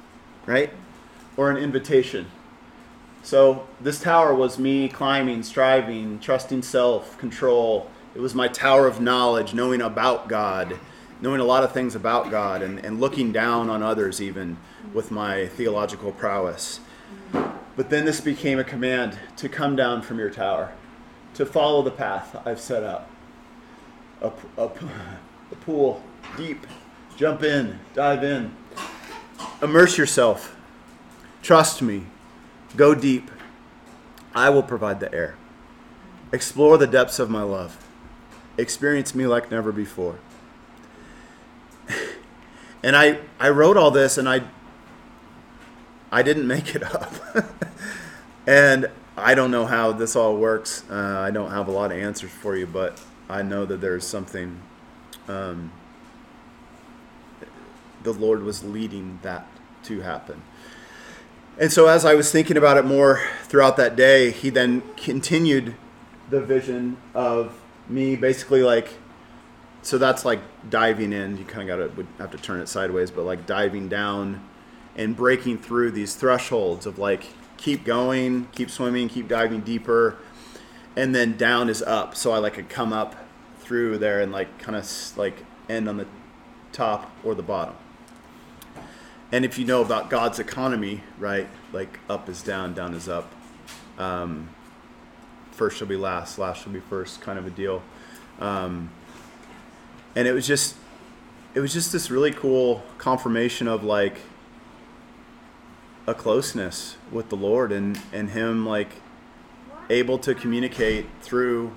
[0.45, 0.71] right?
[1.37, 2.27] or an invitation.
[3.23, 7.89] So this tower was me climbing, striving, trusting self, control.
[8.15, 10.77] It was my tower of knowledge, knowing about God,
[11.21, 14.57] knowing a lot of things about God, and, and looking down on others even
[14.93, 16.79] with my theological prowess.
[17.75, 20.71] But then this became a command to come down from your tower,
[21.33, 23.09] to follow the path I've set up.
[24.21, 24.69] A, a,
[25.61, 26.03] pool,
[26.37, 26.65] deep,
[27.17, 28.55] jump in, dive in,
[29.61, 30.55] immerse yourself,
[31.41, 32.05] trust me,
[32.75, 33.29] go deep.
[34.35, 35.35] I will provide the air.
[36.31, 37.77] Explore the depths of my love.
[38.57, 40.19] Experience me like never before.
[42.83, 44.43] and I, I wrote all this and I
[46.13, 47.11] I didn't make it up.
[48.47, 48.87] and
[49.17, 50.83] I don't know how this all works.
[50.87, 54.05] Uh, I don't have a lot of answers for you, but I know that there's
[54.05, 54.61] something.
[55.27, 55.71] Um,
[58.03, 59.47] the Lord was leading that
[59.85, 60.43] to happen.
[61.57, 65.73] And so, as I was thinking about it more throughout that day, he then continued
[66.29, 67.59] the vision of
[67.89, 68.93] me basically like
[69.81, 70.39] so that's like
[70.69, 73.45] diving in you kind of got to would have to turn it sideways but like
[73.45, 74.41] diving down
[74.95, 77.27] and breaking through these thresholds of like
[77.57, 80.17] keep going, keep swimming, keep diving deeper,
[80.95, 82.15] and then down is up.
[82.15, 83.15] So I like could come up
[83.59, 86.07] through there and like kind of like end on the
[86.71, 87.75] top or the bottom.
[89.31, 93.31] And if you know about God's economy, right, like up is down, down is up.
[93.97, 94.49] Um,
[95.51, 97.81] first shall be last, last shall be first, kind of a deal.
[98.39, 98.91] Um,
[100.15, 100.75] and it was just,
[101.55, 104.19] it was just this really cool confirmation of like
[106.05, 109.01] a closeness with the Lord and and him like
[109.89, 111.75] able to communicate through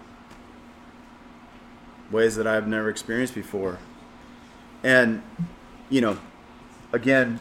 [2.11, 3.79] ways that I've never experienced before.
[4.83, 5.23] And
[5.89, 6.19] you know,
[6.93, 7.41] again,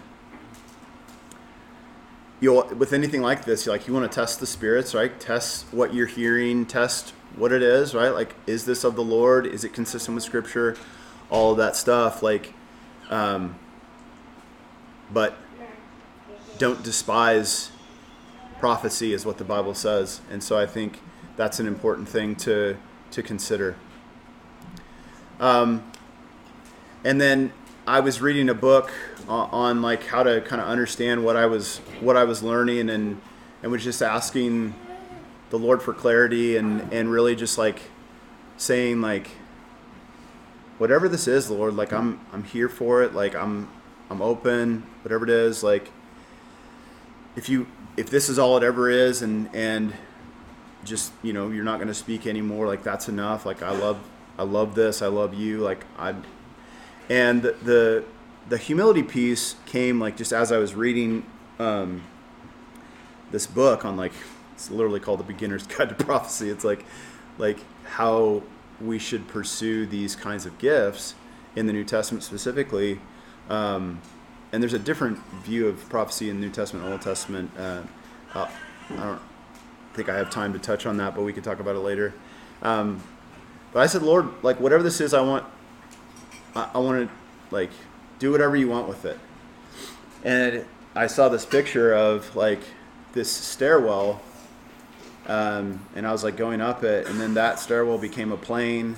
[2.40, 5.20] you with anything like this, like you want to test the spirits, right?
[5.20, 8.10] Test what you're hearing, test what it is, right?
[8.10, 9.46] Like, is this of the Lord?
[9.46, 10.76] Is it consistent with Scripture?
[11.30, 12.54] All that stuff, like,
[13.10, 13.56] um,
[15.12, 15.38] but
[16.58, 17.72] don't despise
[18.60, 20.22] prophecy is what the Bible says.
[20.32, 21.00] And so I think
[21.36, 22.78] that's an important thing to,
[23.12, 23.76] to consider.
[25.40, 25.92] Um,
[27.04, 27.52] and then
[27.86, 28.92] I was reading a book
[29.28, 32.90] on, on like how to kind of understand what I was what I was learning
[32.90, 33.22] and
[33.62, 34.74] and was just asking
[35.50, 37.82] the Lord for clarity and and really just like
[38.58, 39.30] saying like
[40.78, 43.14] whatever this is, Lord, like I'm I'm here for it.
[43.14, 43.70] Like I'm
[44.10, 45.92] I'm open, whatever it is, like
[47.36, 47.68] if you
[47.98, 49.94] if this is all it ever is and and
[50.84, 53.46] just you know you're not going to speak anymore like that's enough.
[53.46, 54.00] Like i love
[54.38, 55.02] i love this.
[55.02, 55.60] I love you.
[55.60, 56.16] Like i
[57.10, 58.04] and the
[58.48, 61.26] the, humility piece came like just as i was reading
[61.60, 62.04] um,
[63.32, 64.14] this book on like
[64.54, 66.50] it's literally called the beginner's guide to prophecy.
[66.50, 66.86] It's like
[67.38, 68.44] like how
[68.82, 71.16] we should pursue these kinds of gifts
[71.56, 73.00] in the new testament specifically
[73.50, 74.02] um,
[74.56, 77.52] and there's a different view of prophecy in New Testament, Old Testament.
[77.60, 77.82] Uh,
[78.34, 78.50] uh,
[78.90, 79.22] I don't
[79.94, 82.14] think I have time to touch on that, but we could talk about it later.
[82.62, 83.04] Um,
[83.74, 85.46] but I said, Lord, like whatever this is, I want,
[86.56, 87.16] I, I want to
[87.54, 87.72] like
[88.18, 89.20] do whatever you want with it.
[90.24, 90.64] And
[90.96, 92.62] I saw this picture of like
[93.12, 94.22] this stairwell,
[95.28, 98.96] um, and I was like going up it, and then that stairwell became a plane,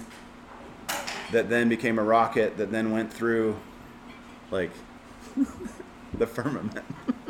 [1.32, 3.56] that then became a rocket, that then went through,
[4.52, 4.70] like
[6.14, 6.84] the firmament.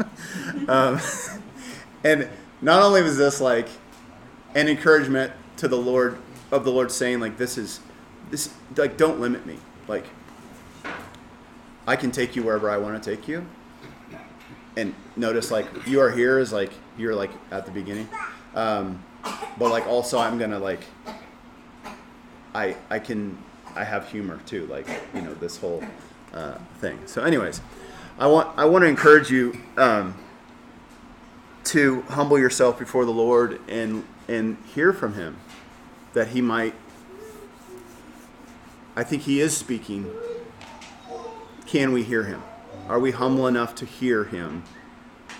[0.67, 0.99] um,
[2.03, 2.29] and
[2.61, 3.67] not only was this like
[4.55, 6.17] an encouragement to the Lord
[6.51, 7.79] of the Lord saying like this is
[8.29, 10.05] this like don't limit me like
[11.85, 13.45] I can take you wherever I want to take you.
[14.75, 18.07] And notice like you are here is like you're like at the beginning,
[18.53, 19.03] um,
[19.57, 20.81] but like also I'm gonna like
[22.53, 23.37] I I can
[23.75, 25.83] I have humor too like you know this whole
[26.33, 26.99] uh, thing.
[27.05, 27.61] So anyways.
[28.19, 30.15] I want I want to encourage you um,
[31.65, 35.37] to humble yourself before the Lord and and hear from Him,
[36.13, 36.73] that He might.
[38.95, 40.11] I think He is speaking.
[41.67, 42.41] Can we hear Him?
[42.89, 44.63] Are we humble enough to hear Him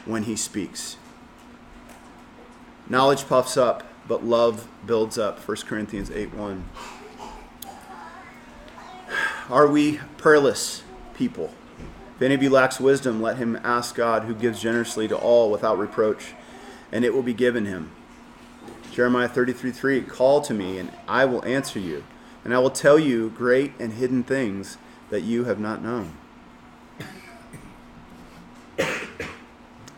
[0.06, 0.98] when He speaks?
[2.88, 5.40] Knowledge puffs up, but love builds up.
[5.40, 6.64] 1 Corinthians 8 1.
[9.50, 10.84] Are we prayerless
[11.16, 11.52] people?
[12.18, 15.52] If any of you lacks wisdom, let him ask God, who gives generously to all
[15.52, 16.34] without reproach,
[16.92, 17.92] and it will be given him.
[18.92, 22.04] Jeremiah 33 3 Call to me, and I will answer you,
[22.44, 24.80] and I will tell you great and hidden things
[25.12, 26.14] that you have not known.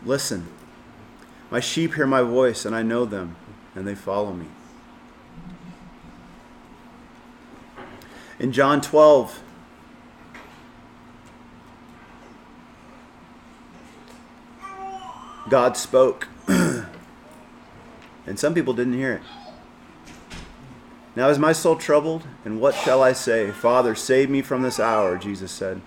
[0.04, 0.46] Listen.
[1.50, 3.36] My sheep hear my voice, and I know them,
[3.74, 4.44] and they follow me.
[8.38, 9.42] In John 12,
[15.50, 16.86] God spoke, and
[18.36, 19.22] some people didn't hear it.
[21.16, 23.50] Now is my soul troubled, and what shall I say?
[23.50, 25.82] Father, save me from this hour, Jesus said.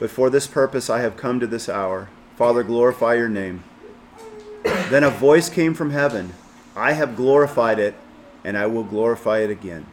[0.00, 2.08] But for this purpose I have come to this hour.
[2.36, 3.62] Father, glorify your name.
[4.62, 6.32] Then a voice came from heaven
[6.74, 7.94] I have glorified it,
[8.44, 9.84] and I will glorify it again.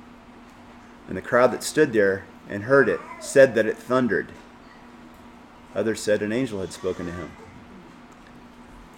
[1.07, 4.31] And the crowd that stood there and heard it said that it thundered.
[5.73, 7.31] Others said an angel had spoken to him.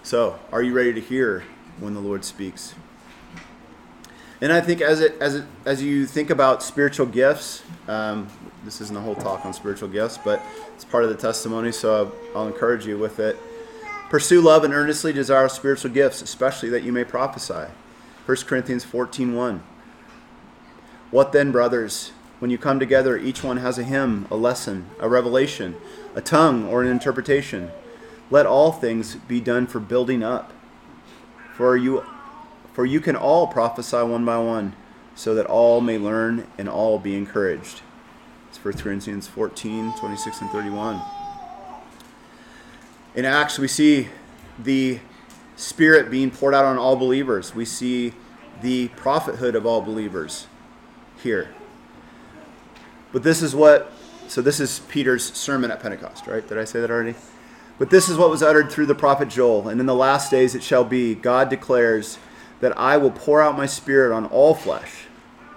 [0.08, 1.44] So, are you ready to hear
[1.82, 2.74] when the Lord speaks?
[4.40, 8.30] And I think as it as it as you think about spiritual gifts, um,
[8.64, 10.42] this isn't a whole talk on spiritual gifts, but
[10.74, 11.74] it's part of the testimony.
[11.74, 13.36] So I'll encourage you with it.
[14.10, 17.70] Pursue love and earnestly desire spiritual gifts, especially that you may prophesy.
[18.26, 19.60] 1 Corinthians 14:1.
[21.12, 22.14] What then, brothers?
[22.40, 25.76] When you come together, each one has a hymn, a lesson, a revelation,
[26.16, 27.72] a tongue, or an interpretation.
[28.30, 30.52] Let all things be done for building up.
[31.56, 32.06] For you
[32.74, 34.76] for you can all prophesy one by one,
[35.16, 37.82] so that all may learn and all be encouraged.
[38.50, 41.02] It's 1 Corinthians 14, 26 and 31.
[43.16, 44.10] In Acts, we see
[44.60, 45.00] the
[45.56, 47.56] Spirit being poured out on all believers.
[47.56, 48.14] We see
[48.62, 50.46] the prophethood of all believers
[51.24, 51.50] here.
[53.12, 53.92] But this is what,
[54.28, 56.48] so this is Peter's sermon at Pentecost, right?
[56.48, 57.16] Did I say that already?
[57.78, 59.68] But this is what was uttered through the prophet Joel.
[59.68, 62.18] And in the last days it shall be, God declares,
[62.60, 65.06] that I will pour out my spirit on all flesh,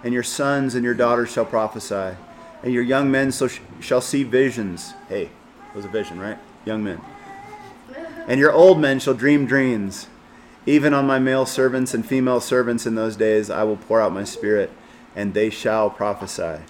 [0.04, 2.16] and your sons and your daughters shall prophesy,
[2.62, 4.92] and your young men so sh- shall see visions.
[5.08, 6.38] Hey, it was a vision, right?
[6.66, 7.00] Young men.
[8.26, 10.08] And your old men shall dream dreams.
[10.66, 14.12] Even on my male servants and female servants in those days I will pour out
[14.12, 14.70] my spirit,
[15.16, 16.62] and they shall prophesy.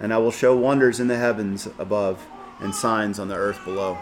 [0.00, 2.26] And I will show wonders in the heavens above
[2.60, 3.98] and signs on the earth below.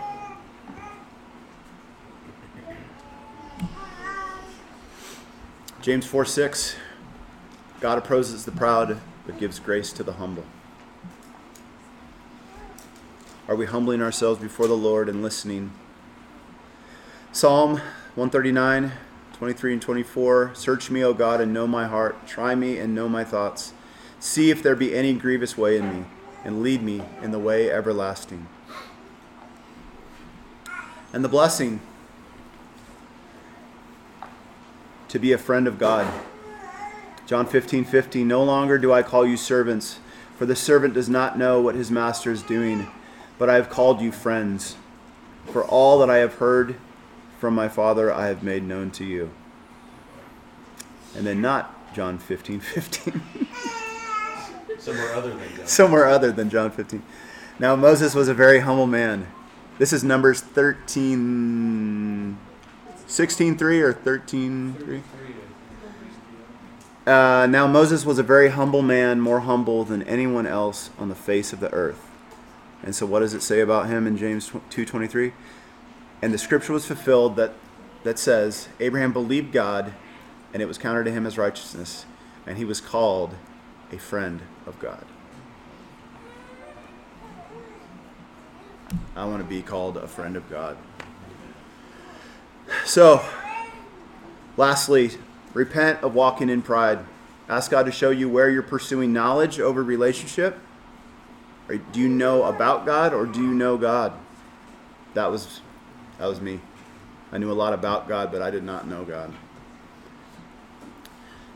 [5.82, 6.76] James 4 6
[7.80, 10.44] God opposes the proud, but gives grace to the humble.
[13.48, 15.72] Are we humbling ourselves before the Lord and listening?
[17.32, 17.78] Psalm
[18.14, 18.92] 139,
[19.32, 22.28] 23 and 24 Search me, O God, and know my heart.
[22.28, 23.74] Try me and know my thoughts.
[24.20, 26.04] See if there be any grievous way in me,
[26.44, 28.46] and lead me in the way everlasting.
[31.12, 31.80] And the blessing
[35.12, 36.10] to be a friend of God.
[37.26, 39.98] John 15, 15, No longer do I call you servants,
[40.38, 42.88] for the servant does not know what his master is doing,
[43.38, 44.76] but I have called you friends.
[45.48, 46.76] For all that I have heard
[47.38, 49.30] from my Father, I have made known to you.
[51.14, 53.20] And then not John 15, 15.
[54.78, 55.68] Somewhere other than that.
[55.68, 57.02] Somewhere other than John 15.
[57.58, 59.26] Now, Moses was a very humble man.
[59.76, 62.38] This is Numbers 13,
[63.12, 65.02] 16, 3 or 13, 3?
[67.06, 71.14] Uh, now Moses was a very humble man, more humble than anyone else on the
[71.14, 72.08] face of the earth.
[72.82, 75.34] And so, what does it say about him in James two twenty three?
[76.22, 77.52] And the scripture was fulfilled that
[78.02, 79.92] that says Abraham believed God,
[80.54, 82.06] and it was counted to him as righteousness,
[82.46, 83.34] and he was called
[83.92, 85.04] a friend of God.
[89.14, 90.78] I want to be called a friend of God.
[92.84, 93.24] So,
[94.56, 95.12] lastly,
[95.54, 97.00] repent of walking in pride.
[97.48, 100.58] Ask God to show you where you're pursuing knowledge over relationship.
[101.68, 104.12] Or do you know about God or do you know God?
[105.14, 105.60] That was
[106.18, 106.60] that was me.
[107.32, 109.32] I knew a lot about God, but I did not know God.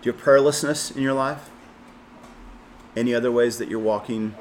[0.00, 1.50] Do you have prayerlessness in your life?
[2.96, 4.34] Any other ways that you're walking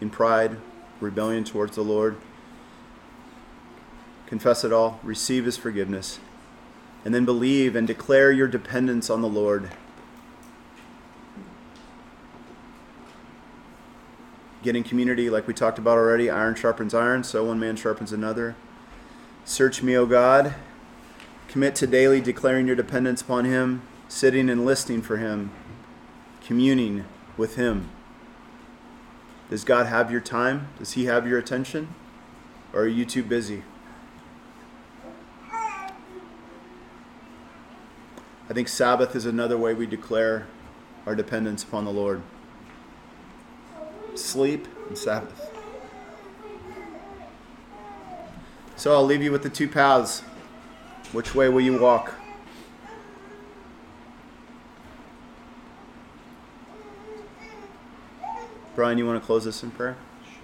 [0.00, 0.58] in pride,
[1.00, 2.16] rebellion towards the Lord?
[4.28, 6.20] Confess it all, receive his forgiveness,
[7.02, 9.70] and then believe and declare your dependence on the Lord.
[14.62, 18.12] Get in community, like we talked about already iron sharpens iron, so one man sharpens
[18.12, 18.54] another.
[19.46, 20.54] Search me, O God.
[21.48, 25.50] Commit to daily declaring your dependence upon him, sitting and listening for him,
[26.44, 27.06] communing
[27.38, 27.88] with him.
[29.48, 30.68] Does God have your time?
[30.78, 31.94] Does he have your attention?
[32.74, 33.62] Or are you too busy?
[38.50, 40.46] I think Sabbath is another way we declare
[41.04, 42.22] our dependence upon the Lord.
[44.14, 45.50] Sleep and Sabbath.
[48.76, 50.20] So I'll leave you with the two paths
[51.12, 52.14] Which way will you walk?
[58.74, 59.96] Brian, you want to close this in prayer?